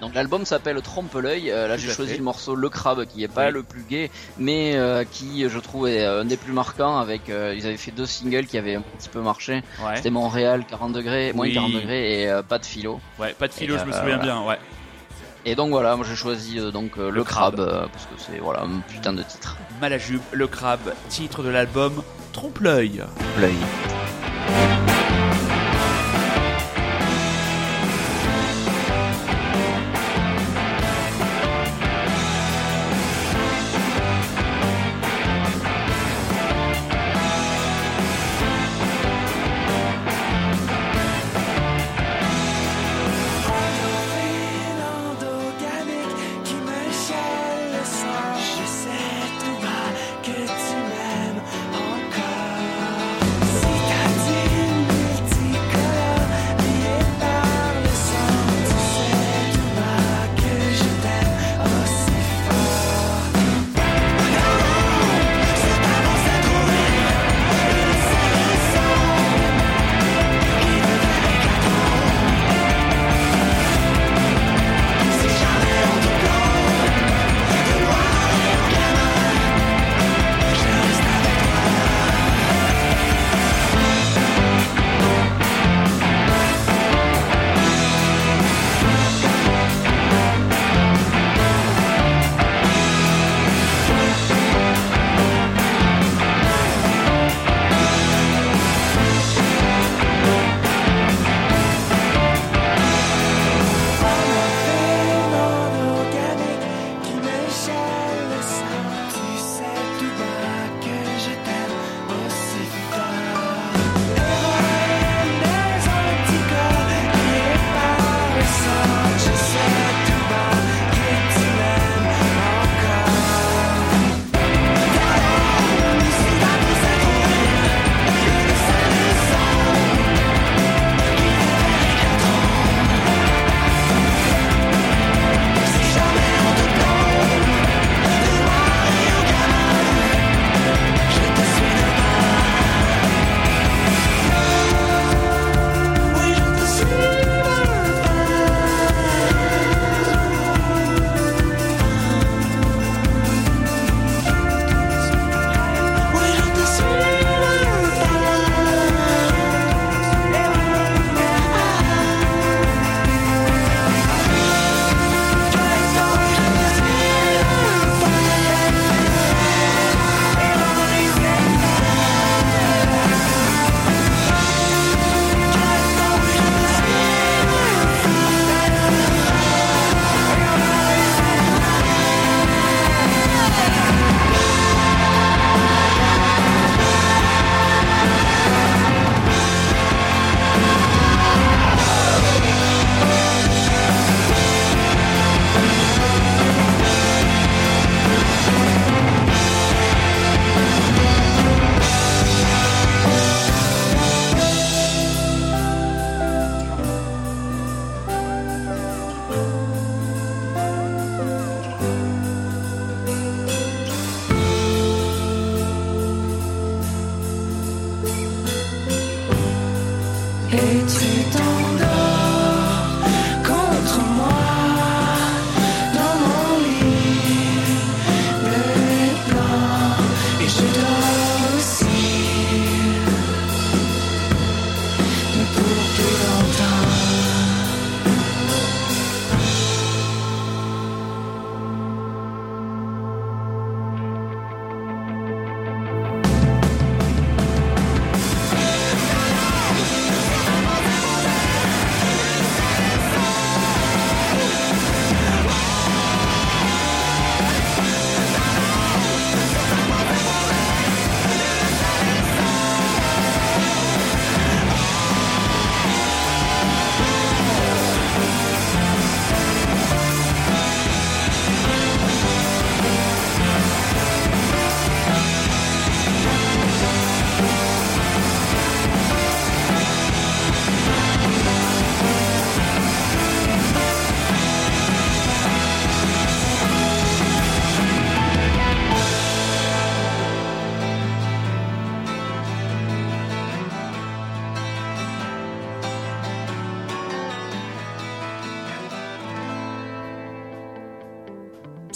Donc 0.00 0.14
l'album 0.14 0.44
s'appelle 0.44 0.80
Trompe 0.82 1.14
l'œil. 1.14 1.50
Euh, 1.50 1.66
là 1.68 1.76
j'ai 1.76 1.88
choisi 1.90 2.12
fait. 2.12 2.18
le 2.18 2.24
morceau 2.24 2.54
Le 2.54 2.68
Crabe 2.68 3.06
qui 3.06 3.22
est 3.24 3.28
pas 3.28 3.46
Oui. 3.46 3.52
le 3.52 3.62
plus 3.62 3.82
gai, 3.88 4.10
mais 4.38 4.72
euh, 4.76 5.04
qui 5.10 5.48
je 5.48 5.58
trouve 5.58 5.88
est 5.88 6.04
un 6.04 6.24
des 6.24 6.36
plus 6.36 6.52
marquants. 6.52 6.98
Avec 6.98 7.28
euh, 7.30 7.54
ils 7.56 7.66
avaient 7.66 7.76
fait 7.76 7.90
deux 7.92 8.06
singles 8.06 8.46
qui 8.46 8.58
avaient 8.58 8.74
un 8.76 8.82
petit 8.82 9.08
peu 9.08 9.20
marché. 9.20 9.62
Ouais. 9.84 9.96
C'était 9.96 10.10
Montréal 10.10 10.64
40 10.68 10.92
degrés, 10.92 11.32
moins 11.32 11.46
Oui. 11.46 11.54
40 11.54 11.72
degrés 11.72 12.22
et 12.24 12.40
pas 12.48 12.58
de 12.58 12.66
philo. 12.66 13.00
Ouais. 13.18 13.34
Pas 13.38 13.48
de 13.48 13.52
philo, 13.52 13.76
Et, 13.76 13.78
je 13.78 13.84
me 13.84 13.92
souviens 13.92 14.16
voilà. 14.16 14.22
bien. 14.22 14.42
Ouais. 14.42 14.58
Et 15.46 15.54
donc 15.54 15.70
voilà, 15.70 15.94
moi 15.96 16.06
j'ai 16.08 16.16
choisi 16.16 16.58
euh, 16.58 16.70
donc 16.70 16.96
euh, 16.96 17.10
Le 17.10 17.16
Le, 17.16 17.24
Crabe. 17.24 17.56
Crabe, 17.56 17.68
euh, 17.68 17.86
parce 17.92 18.06
que 18.06 18.14
c'est 18.16 18.38
voilà 18.38 18.62
un 18.62 18.80
putain 18.80 19.12
de 19.12 19.22
titre. 19.22 19.56
Malajube, 19.80 20.22
le 20.32 20.46
crabe, 20.46 20.94
titre 21.08 21.42
de 21.42 21.50
l'album 21.50 22.02
Trompe-l'œil. 22.32 23.04
L'œil. 23.40 23.54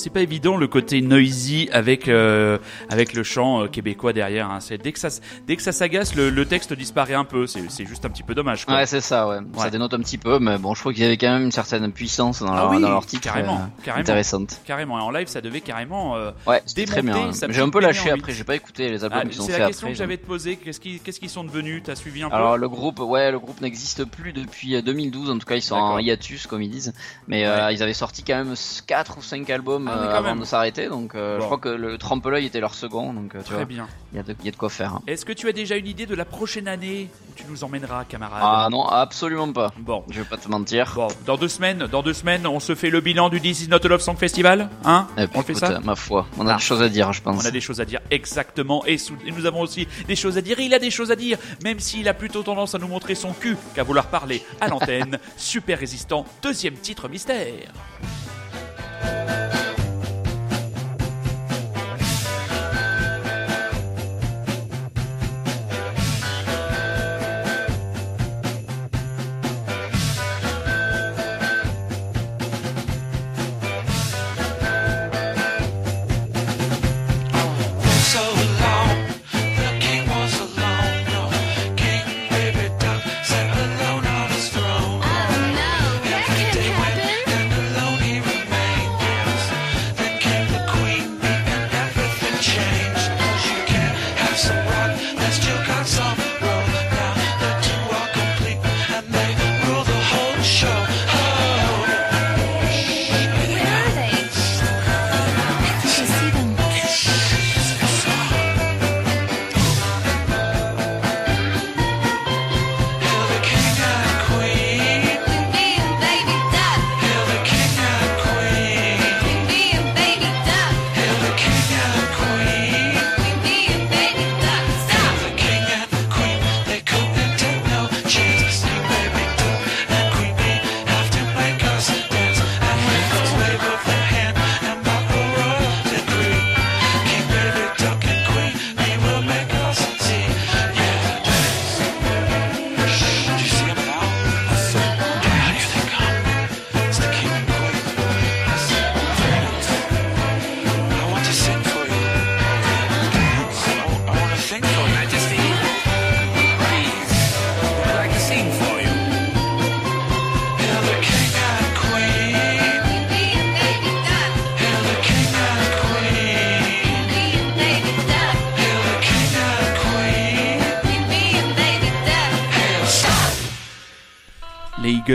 C'est 0.08 0.14
pas 0.14 0.20
évident 0.22 0.56
le 0.56 0.66
côté 0.68 1.02
noisy 1.02 1.68
avec 1.70 2.08
euh, 2.08 2.56
avec 2.88 3.12
le 3.12 3.22
chant 3.22 3.62
euh, 3.62 3.66
québécois 3.68 4.12
derrière. 4.14 4.50
Hein. 4.50 4.60
C'est 4.60 4.78
dès 4.82 4.92
que 4.92 4.98
ça 4.98 5.08
dès 5.46 5.54
que 5.56 5.62
ça 5.62 5.72
s'agace, 5.72 6.14
le, 6.14 6.30
le 6.30 6.44
texte 6.46 6.72
disparaît 6.72 7.12
un 7.14 7.24
peu. 7.24 7.46
C'est 7.46 7.62
c'est 7.70 7.84
juste 7.84 8.04
un 8.06 8.08
petit 8.08 8.22
peu 8.22 8.34
dommage. 8.34 8.64
Quoi. 8.64 8.74
Ouais, 8.76 8.86
c'est 8.86 9.02
ça, 9.02 9.28
ouais. 9.28 9.36
Ouais. 9.36 9.42
Ça 9.58 9.68
dénote 9.70 9.92
un 9.92 9.98
petit 10.00 10.16
peu, 10.18 10.38
mais 10.38 10.56
bon, 10.58 10.74
je 10.74 10.80
trouve 10.80 10.94
qu'il 10.94 11.02
y 11.02 11.06
avait 11.06 11.18
quand 11.18 11.30
même 11.30 11.42
une 11.42 11.52
certaine 11.52 11.92
puissance 11.92 12.40
dans 12.42 12.52
Ah 12.52 12.56
leur, 12.62 12.70
oui, 12.70 12.80
dans 12.80 12.88
leur 12.90 13.04
titre. 13.04 13.22
carrément, 13.22 13.56
euh, 13.56 13.82
carrément. 13.84 14.00
Intéressante. 14.02 14.60
Carrément. 14.64 14.98
Et 14.98 15.02
en 15.02 15.10
live, 15.10 15.28
ça 15.28 15.40
devait 15.42 15.60
carrément. 15.60 16.16
euh, 16.16 16.30
Ouais, 16.46 16.62
c'était 16.64 16.86
très 16.86 17.02
bien. 17.02 17.30
J'ai 17.50 17.60
un 17.60 17.68
peu 17.68 17.80
lâché 17.80 18.10
après, 18.10 18.32
j'ai 18.32 18.44
pas 18.44 18.56
écouté 18.56 18.88
les 18.88 19.04
albums 19.04 19.20
ah, 19.22 19.28
qu'ils 19.28 19.42
ont 19.42 19.44
c'est 19.46 19.52
fait 19.52 19.58
la 19.58 19.66
question 19.66 19.86
après. 19.88 19.92
que 19.92 19.98
j'avais 19.98 20.16
te 20.16 20.26
posée. 20.26 20.56
Qu'est-ce 20.56 20.80
qu'ils 21.20 21.28
sont 21.30 21.44
devenus? 21.44 21.82
T'as 21.84 21.96
suivi 21.96 22.22
un 22.22 22.30
peu? 22.30 22.34
Alors 22.36 22.56
le 22.56 22.68
groupe, 22.68 23.00
ouais, 23.00 23.30
le 23.30 23.38
groupe 23.38 23.60
n'existe 23.60 24.04
plus 24.04 24.32
depuis 24.32 24.74
euh, 24.76 24.80
2012. 24.82 25.30
En 25.30 25.38
tout 25.38 25.46
cas, 25.46 25.56
ils 25.56 25.62
sont 25.62 25.74
en 25.76 25.98
hiatus, 25.98 26.46
comme 26.46 26.62
ils 26.62 26.70
disent. 26.70 26.94
Mais 27.26 27.44
euh, 27.46 27.70
ils 27.72 27.82
avaient 27.82 27.92
sorti 27.92 28.22
quand 28.22 28.36
même 28.36 28.54
4 28.86 29.18
ou 29.18 29.22
5 29.22 29.50
albums 29.50 29.90
Ah 29.92 29.97
oui, 30.00 30.06
euh, 30.06 30.10
quand 30.10 30.16
avant 30.18 30.28
même. 30.30 30.40
de 30.40 30.44
s'arrêter. 30.44 30.88
Donc, 30.88 31.14
euh, 31.14 31.36
Bon. 31.36 31.40
je 31.42 31.46
crois 31.46 31.58
que 31.58 31.68
le 31.68 31.98
Trempe-l'œil 31.98 32.46
était 32.46 32.60
leur 32.60 32.74
second. 32.74 33.12
Donc, 33.12 33.34
euh, 33.34 33.38
tu 33.38 33.44
Très 33.46 33.56
vois, 33.56 33.64
bien. 33.64 33.86
il 34.12 34.16
y, 34.16 34.20
a 34.20 34.22
de- 34.22 34.34
il 34.40 34.44
y 34.44 34.48
a 34.48 34.52
de 34.52 34.56
quoi 34.56 34.68
faire. 34.70 34.94
hein. 34.94 35.02
Est-ce 35.06 35.24
que 35.24 35.32
tu 35.32 35.48
as 35.48 35.52
déjà 35.52 35.76
une 35.76 35.86
idée 35.86 36.06
de 36.06 36.14
la 36.14 36.24
prochaine 36.24 36.68
année 36.68 37.08
où 37.28 37.32
tu 37.34 37.44
nous 37.48 37.64
emmèneras, 37.64 38.04
camarade? 38.04 38.40
Ah 38.42 38.68
non, 38.70 38.86
absolument 38.86 39.52
pas. 39.52 39.72
Bon. 39.78 40.04
Je 40.10 40.20
vais 40.20 40.26
pas 40.28 40.36
te 40.36 40.48
mentir. 40.48 40.92
Bon, 40.94 41.08
dans 41.26 41.36
deux 41.36 41.48
semaines, 41.48 41.86
dans 41.90 42.02
deux 42.02 42.12
semaines, 42.12 42.46
on 42.46 42.60
se 42.60 42.74
fait 42.74 42.90
le 42.90 43.00
bilan 43.00 43.28
du 43.28 43.40
This 43.40 43.62
Is 43.62 43.68
Not 43.68 43.84
a 43.84 43.88
Love 43.88 44.00
Song 44.00 44.16
Festival, 44.16 44.68
hein? 44.84 45.06
Puis, 45.16 45.26
On 45.34 45.38
le 45.38 45.44
fait 45.44 45.54
ça? 45.54 45.80
ma 45.80 45.94
foi, 45.96 46.26
on 46.38 46.46
a 46.46 46.52
Ah. 46.52 46.56
des 46.56 46.62
choses 46.62 46.82
à 46.82 46.88
dire, 46.88 47.12
je 47.12 47.22
pense. 47.22 47.42
On 47.42 47.46
a 47.46 47.50
des 47.50 47.60
choses 47.60 47.80
à 47.80 47.84
dire, 47.84 48.00
exactement. 48.10 48.84
Et, 48.86 48.98
sous- 48.98 49.16
et 49.26 49.32
nous 49.32 49.46
avons 49.46 49.60
aussi 49.60 49.86
des 50.06 50.16
choses 50.16 50.36
à 50.38 50.40
dire. 50.40 50.58
Il 50.60 50.74
a 50.74 50.78
des 50.78 50.90
choses 50.90 51.10
à 51.10 51.16
dire, 51.16 51.38
même 51.64 51.78
s'il 51.80 52.08
a 52.08 52.14
plutôt 52.14 52.42
tendance 52.42 52.74
à 52.74 52.78
nous 52.78 52.88
montrer 52.88 53.14
son 53.14 53.32
cul 53.32 53.56
qu'à 53.74 53.82
vouloir 53.82 54.06
parler 54.06 54.42
à 54.60 54.68
l'antenne. 54.68 55.18
Super 55.36 55.78
résistant, 55.78 56.24
deuxième 56.42 56.74
titre 56.74 57.08
mystère. 57.08 57.72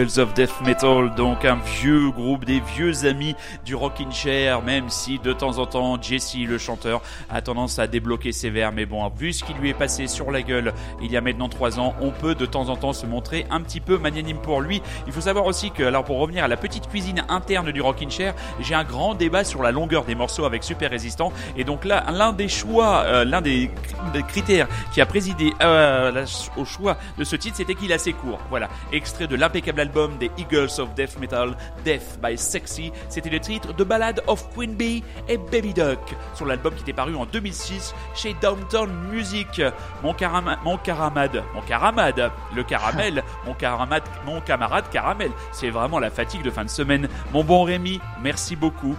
Of 0.03 0.33
Death 0.33 0.61
Metal, 0.65 1.15
donc 1.15 1.45
un 1.45 1.55
vieux 1.55 2.11
groupe, 2.11 2.43
des 2.43 2.59
vieux 2.75 3.05
amis 3.05 3.35
du 3.65 3.73
Rockin' 3.73 4.11
Chair, 4.11 4.61
même 4.61 4.89
si 4.89 5.17
de 5.17 5.31
temps 5.31 5.59
en 5.59 5.65
temps 5.65 5.99
Jesse, 6.01 6.35
le 6.35 6.57
chanteur, 6.57 7.01
a 7.29 7.41
tendance 7.41 7.79
à 7.79 7.87
débloquer 7.87 8.33
ses 8.33 8.49
vers. 8.49 8.73
Mais 8.73 8.85
bon, 8.85 9.07
vu 9.17 9.31
ce 9.31 9.45
qui 9.45 9.53
lui 9.53 9.69
est 9.69 9.73
passé 9.73 10.07
sur 10.07 10.29
la 10.29 10.41
gueule 10.41 10.73
il 11.01 11.09
y 11.09 11.15
a 11.15 11.21
maintenant 11.21 11.47
trois 11.47 11.79
ans, 11.79 11.95
on 12.01 12.11
peut 12.11 12.35
de 12.35 12.45
temps 12.45 12.67
en 12.67 12.75
temps 12.75 12.91
se 12.91 13.05
montrer 13.05 13.47
un 13.49 13.61
petit 13.61 13.79
peu 13.79 13.97
magnanime 13.97 14.39
pour 14.39 14.59
lui. 14.59 14.81
Il 15.07 15.13
faut 15.13 15.21
savoir 15.21 15.45
aussi 15.45 15.71
que, 15.71 15.83
alors 15.83 16.03
pour 16.03 16.19
revenir 16.19 16.43
à 16.43 16.49
la 16.49 16.57
petite 16.57 16.89
cuisine 16.89 17.23
interne 17.29 17.71
du 17.71 17.81
Rockin' 17.81 18.11
Chair, 18.11 18.33
j'ai 18.59 18.75
un 18.75 18.83
grand 18.83 19.15
débat 19.15 19.45
sur 19.45 19.63
la 19.63 19.71
longueur 19.71 20.03
des 20.03 20.15
morceaux 20.15 20.43
avec 20.43 20.65
Super 20.65 20.91
Résistant. 20.91 21.31
Et 21.55 21.63
donc 21.63 21.85
là, 21.85 22.03
l'un 22.11 22.33
des 22.33 22.49
choix, 22.49 23.03
euh, 23.05 23.23
l'un 23.23 23.41
des, 23.41 23.67
cr- 23.67 24.11
des 24.11 24.23
critères 24.23 24.67
qui 24.93 24.99
a 24.99 25.05
présidé 25.05 25.53
euh, 25.61 26.25
au 26.57 26.65
choix 26.65 26.97
de 27.17 27.23
ce 27.23 27.37
titre, 27.37 27.55
c'était 27.55 27.75
qu'il 27.75 27.89
est 27.89 27.95
assez 27.95 28.11
court. 28.11 28.39
Voilà, 28.49 28.67
extrait 28.91 29.25
de 29.25 29.35
l'impeccable 29.37 29.53
l'impeccable 29.53 29.81
album 29.93 30.17
des 30.17 30.31
Eagles 30.39 30.79
of 30.79 30.93
Death 30.95 31.19
Metal, 31.19 31.55
Death 31.85 32.17
by 32.21 32.35
Sexy. 32.37 32.91
C'était 33.09 33.29
le 33.29 33.39
titre 33.39 33.73
de 33.73 33.83
Ballad 33.83 34.23
of 34.27 34.43
Queen 34.55 34.73
Bee 34.75 35.03
et 35.29 35.37
Baby 35.37 35.73
Duck 35.73 35.99
sur 36.33 36.45
l'album 36.47 36.73
qui 36.73 36.81
était 36.81 36.93
paru 36.93 37.15
en 37.15 37.25
2006 37.27 37.93
chez 38.15 38.35
Downtown 38.41 38.89
Music. 39.11 39.61
Mon, 40.01 40.13
carama- 40.13 40.57
mon 40.63 40.77
caramade, 40.77 41.43
mon 41.53 41.61
caramade, 41.61 42.31
le 42.55 42.63
caramel, 42.63 43.23
mon 43.45 43.53
caramade, 43.53 44.03
mon 44.25 44.41
camarade 44.41 44.89
caramel. 44.91 45.31
C'est 45.51 45.69
vraiment 45.69 45.99
la 45.99 46.09
fatigue 46.09 46.41
de 46.41 46.49
fin 46.49 46.63
de 46.65 46.69
semaine. 46.69 47.07
Mon 47.31 47.43
bon 47.43 47.63
Rémi, 47.63 47.99
merci 48.21 48.55
beaucoup. 48.55 48.95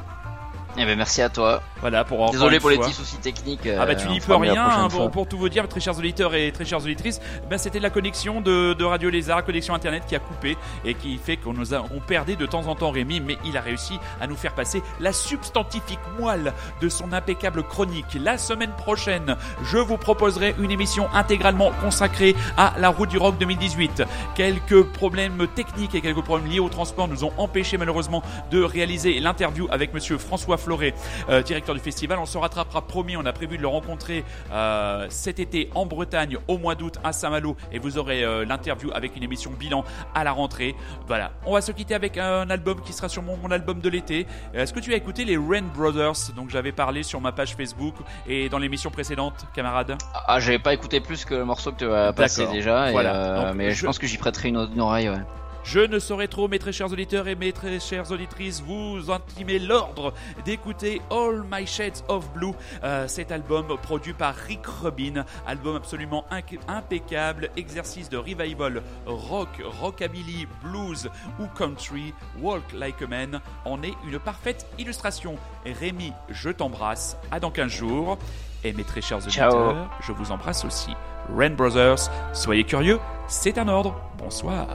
Eh 0.76 0.84
ben 0.84 0.96
merci 0.96 1.22
à 1.22 1.28
toi. 1.28 1.60
Voilà 1.84 2.02
pour 2.02 2.30
Désolé 2.30 2.60
pour 2.60 2.70
les 2.70 2.78
petits 2.78 2.94
soucis 2.94 3.18
techniques. 3.18 3.66
Ah 3.66 3.84
bah 3.84 3.92
euh, 3.92 3.94
tu 3.94 4.06
on 4.08 4.12
n'y 4.12 4.18
peux 4.18 4.34
rien, 4.34 4.54
hein, 4.56 4.88
pour, 4.88 5.10
pour 5.10 5.28
tout 5.28 5.36
vous 5.36 5.50
dire, 5.50 5.68
très 5.68 5.80
chers 5.80 5.98
auditeurs 5.98 6.34
et 6.34 6.50
très 6.50 6.64
chères 6.64 6.78
auditrices, 6.78 7.20
ben 7.50 7.58
c'était 7.58 7.78
la 7.78 7.90
connexion 7.90 8.40
de, 8.40 8.72
de 8.72 8.84
Radio 8.86 9.10
Lézard, 9.10 9.44
connexion 9.44 9.74
internet 9.74 10.04
qui 10.08 10.16
a 10.16 10.18
coupé 10.18 10.56
et 10.86 10.94
qui 10.94 11.18
fait 11.18 11.36
qu'on 11.36 11.52
nous 11.52 11.74
a, 11.74 11.84
on 11.94 12.00
perdait 12.00 12.36
de 12.36 12.46
temps 12.46 12.68
en 12.68 12.74
temps 12.74 12.90
Rémi, 12.90 13.20
mais 13.20 13.36
il 13.44 13.58
a 13.58 13.60
réussi 13.60 13.98
à 14.18 14.26
nous 14.26 14.34
faire 14.34 14.54
passer 14.54 14.82
la 14.98 15.12
substantifique 15.12 15.98
moelle 16.18 16.54
de 16.80 16.88
son 16.88 17.12
impeccable 17.12 17.62
chronique. 17.62 18.16
La 18.18 18.38
semaine 18.38 18.72
prochaine, 18.78 19.36
je 19.62 19.76
vous 19.76 19.98
proposerai 19.98 20.54
une 20.58 20.70
émission 20.70 21.06
intégralement 21.12 21.70
consacrée 21.82 22.34
à 22.56 22.72
la 22.78 22.88
route 22.88 23.10
du 23.10 23.18
rock 23.18 23.36
2018. 23.36 24.04
Quelques 24.34 24.84
problèmes 24.84 25.46
techniques 25.54 25.94
et 25.94 26.00
quelques 26.00 26.22
problèmes 26.22 26.50
liés 26.50 26.60
au 26.60 26.70
transport 26.70 27.08
nous 27.08 27.24
ont 27.24 27.32
empêché 27.36 27.76
malheureusement 27.76 28.22
de 28.50 28.62
réaliser 28.62 29.20
l'interview 29.20 29.68
avec 29.70 29.92
monsieur 29.92 30.16
François 30.16 30.56
Floret, 30.56 30.94
euh, 31.28 31.42
directeur 31.42 31.73
du 31.74 31.80
festival. 31.80 32.18
On 32.18 32.26
se 32.26 32.38
rattrapera 32.38 32.82
promis, 32.82 33.16
on 33.16 33.26
a 33.26 33.32
prévu 33.32 33.56
de 33.56 33.62
le 33.62 33.68
rencontrer 33.68 34.24
euh, 34.52 35.06
cet 35.10 35.38
été 35.38 35.70
en 35.74 35.86
Bretagne 35.86 36.38
au 36.48 36.58
mois 36.58 36.74
d'août 36.74 36.98
à 37.04 37.12
Saint-Malo 37.12 37.56
et 37.72 37.78
vous 37.78 37.98
aurez 37.98 38.24
euh, 38.24 38.44
l'interview 38.44 38.90
avec 38.94 39.16
une 39.16 39.22
émission 39.22 39.50
bilan 39.50 39.84
à 40.14 40.24
la 40.24 40.32
rentrée. 40.32 40.74
Voilà, 41.06 41.32
on 41.46 41.52
va 41.54 41.60
se 41.60 41.72
quitter 41.72 41.94
avec 41.94 42.16
un 42.18 42.48
album 42.50 42.80
qui 42.82 42.92
sera 42.92 43.08
sûrement 43.08 43.36
mon 43.42 43.50
album 43.50 43.80
de 43.80 43.88
l'été. 43.88 44.26
Est-ce 44.54 44.72
que 44.72 44.80
tu 44.80 44.92
as 44.92 44.96
écouté 44.96 45.24
les 45.24 45.36
Rain 45.36 45.64
Brothers? 45.74 46.32
Donc 46.36 46.50
j'avais 46.50 46.72
parlé 46.72 47.02
sur 47.02 47.20
ma 47.20 47.32
page 47.32 47.54
Facebook 47.54 47.94
et 48.26 48.48
dans 48.48 48.58
l'émission 48.58 48.90
précédente, 48.90 49.44
camarade. 49.54 49.96
Ah, 50.26 50.40
j'avais 50.40 50.58
pas 50.58 50.72
écouté 50.74 51.00
plus 51.00 51.24
que 51.24 51.34
le 51.34 51.44
morceau 51.44 51.72
que 51.72 51.78
tu 51.78 51.90
as 51.92 52.12
passé 52.12 52.46
déjà. 52.46 52.90
Voilà. 52.92 53.14
euh, 53.14 53.46
Donc, 53.48 53.54
mais 53.56 53.70
je- 53.70 53.80
je 53.80 53.86
pense 53.86 53.98
que 53.98 54.06
j'y 54.06 54.18
prêterai 54.18 54.48
une, 54.48 54.56
une 54.72 54.80
oreille. 54.80 55.08
Ouais. 55.08 55.18
Je 55.64 55.80
ne 55.80 55.98
saurais 55.98 56.28
trop, 56.28 56.46
mes 56.46 56.58
très 56.58 56.72
chers 56.72 56.92
auditeurs 56.92 57.26
et 57.26 57.34
mes 57.34 57.52
très 57.52 57.80
chères 57.80 58.10
auditrices, 58.12 58.60
vous 58.60 59.10
intimer 59.10 59.58
l'ordre 59.58 60.12
d'écouter 60.44 61.00
All 61.10 61.42
My 61.50 61.66
Shades 61.66 62.04
of 62.08 62.30
Blue, 62.34 62.52
euh, 62.84 63.08
cet 63.08 63.32
album 63.32 63.66
produit 63.82 64.12
par 64.12 64.34
Rick 64.34 64.66
Rubin, 64.66 65.24
album 65.46 65.76
absolument 65.76 66.26
impeccable, 66.68 67.48
exercice 67.56 68.10
de 68.10 68.18
revival 68.18 68.82
rock, 69.06 69.48
rockabilly, 69.80 70.46
blues 70.62 71.08
ou 71.40 71.46
country, 71.56 72.12
Walk 72.40 72.72
Like 72.74 73.00
a 73.00 73.06
Man, 73.06 73.40
en 73.64 73.82
est 73.82 73.94
une 74.06 74.18
parfaite 74.18 74.66
illustration. 74.78 75.36
Rémi, 75.64 76.12
je 76.28 76.50
t'embrasse, 76.50 77.16
à 77.30 77.40
dans 77.40 77.50
15 77.50 77.72
jours, 77.72 78.18
et 78.64 78.74
mes 78.74 78.84
très 78.84 79.00
chers 79.00 79.18
auditeurs, 79.18 79.50
Ciao. 79.50 79.74
je 80.02 80.12
vous 80.12 80.30
embrasse 80.30 80.64
aussi. 80.66 80.90
Rain 81.34 81.50
Brothers, 81.50 82.10
soyez 82.34 82.64
curieux, 82.64 83.00
c'est 83.28 83.56
un 83.56 83.68
ordre. 83.68 83.98
Bonsoir. 84.18 84.68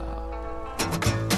Bye. 0.80 1.29